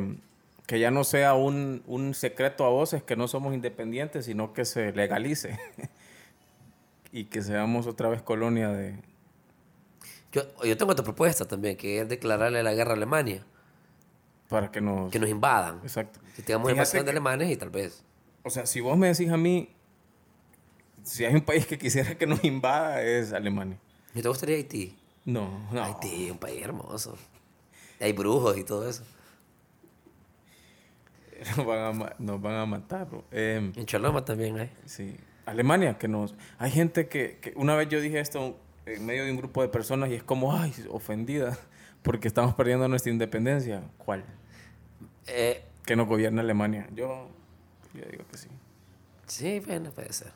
que 0.69 0.79
ya 0.79 0.91
no 0.91 1.03
sea 1.03 1.33
un, 1.33 1.81
un 1.87 2.13
secreto 2.13 2.63
a 2.63 2.69
voces 2.69 3.01
que 3.01 3.15
no 3.15 3.27
somos 3.27 3.55
independientes, 3.55 4.25
sino 4.25 4.53
que 4.53 4.65
se 4.65 4.91
legalice 4.91 5.57
y 7.11 7.25
que 7.25 7.41
seamos 7.41 7.87
otra 7.87 8.07
vez 8.07 8.21
colonia 8.21 8.69
de, 8.69 8.93
yo, 10.31 10.43
yo 10.63 10.77
tengo 10.77 10.91
otra 10.91 11.03
propuesta 11.03 11.45
también, 11.45 11.75
que 11.75 12.01
es 12.01 12.07
declararle 12.07 12.61
la 12.61 12.75
guerra 12.75 12.91
a 12.91 12.97
Alemania. 12.97 13.43
Para 14.47 14.69
que 14.69 14.79
nos... 14.79 15.11
Que 15.11 15.17
nos 15.17 15.27
invadan. 15.27 15.79
Exacto. 15.81 16.19
Que 16.35 16.43
tengamos 16.43 16.69
invasión 16.69 17.03
de 17.03 17.09
alemanes 17.09 17.49
y 17.49 17.57
tal 17.57 17.71
vez... 17.71 18.03
O 18.43 18.51
sea, 18.51 18.67
si 18.67 18.79
vos 18.79 18.95
me 18.95 19.07
decís 19.07 19.31
a 19.31 19.37
mí, 19.37 19.69
si 21.01 21.25
hay 21.25 21.33
un 21.33 21.41
país 21.41 21.65
que 21.65 21.79
quisiera 21.79 22.15
que 22.15 22.27
nos 22.27 22.43
invada, 22.43 23.01
es 23.01 23.33
Alemania. 23.33 23.79
¿Y 24.13 24.21
te 24.21 24.27
gustaría 24.27 24.55
Haití? 24.57 24.95
No, 25.25 25.67
no. 25.71 25.83
Haití, 25.83 26.29
un 26.29 26.37
país 26.37 26.61
hermoso. 26.63 27.17
Hay 27.99 28.13
brujos 28.13 28.55
y 28.55 28.63
todo 28.63 28.87
eso. 28.87 29.03
Nos 31.57 31.65
van 31.65 32.01
a, 32.01 32.15
nos 32.19 32.41
van 32.41 32.55
a 32.55 32.65
matar. 32.65 33.07
Eh, 33.31 33.71
en 33.75 33.85
Choloma 33.85 34.25
también 34.25 34.57
hay. 34.57 34.71
Sí. 34.85 35.15
Alemania, 35.45 35.97
que 35.97 36.07
nos... 36.07 36.35
Hay 36.57 36.69
gente 36.71 37.07
que, 37.07 37.39
que... 37.41 37.53
Una 37.55 37.75
vez 37.75 37.89
yo 37.89 37.99
dije 38.01 38.19
esto 38.19 38.57
en 38.85 39.05
medio 39.05 39.25
de 39.25 39.31
un 39.31 39.37
grupo 39.37 39.61
de 39.61 39.69
personas 39.69 40.09
y 40.09 40.15
es 40.15 40.23
como, 40.23 40.55
ay, 40.55 40.73
ofendida, 40.89 41.57
porque 42.01 42.27
estamos 42.27 42.53
perdiendo 42.55 42.87
nuestra 42.87 43.11
independencia. 43.11 43.83
¿Cuál? 43.97 44.23
Eh, 45.27 45.63
que 45.85 45.95
nos 45.95 46.07
gobierne 46.07 46.41
Alemania. 46.41 46.87
Yo, 46.93 47.27
yo 47.93 48.05
digo 48.11 48.23
que 48.29 48.37
sí. 48.37 48.47
Sí, 49.25 49.59
bueno, 49.59 49.91
puede 49.91 50.13
ser. 50.13 50.31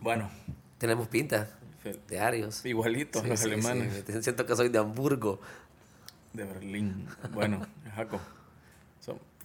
Bueno. 0.00 0.30
Tenemos 0.78 1.08
pinta 1.08 1.48
de 2.08 2.20
Arios. 2.20 2.64
Igualitos 2.64 3.26
los 3.26 3.42
alemanes. 3.44 4.04
Siento 4.20 4.44
que 4.44 4.56
soy 4.56 4.68
de 4.68 4.78
Hamburgo. 4.78 5.40
De 6.32 6.44
Berlín. 6.44 7.06
Bueno, 7.32 7.66
Jaco. 7.94 8.20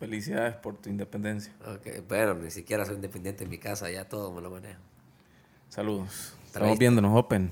Felicidades 0.02 0.56
por 0.56 0.78
tu 0.78 0.90
independencia. 0.90 1.54
Ok, 1.64 2.08
bueno, 2.10 2.34
ni 2.34 2.50
siquiera 2.50 2.84
soy 2.86 2.96
independiente 2.96 3.44
en 3.44 3.52
mi 3.52 3.60
casa, 3.60 3.90
ya 3.92 4.10
todo 4.10 4.32
me 4.34 4.42
lo 4.42 4.50
manejo. 4.50 4.80
Saludos. 5.70 6.34
Estamos 6.48 6.80
viéndonos, 6.80 7.16
Open. 7.16 7.52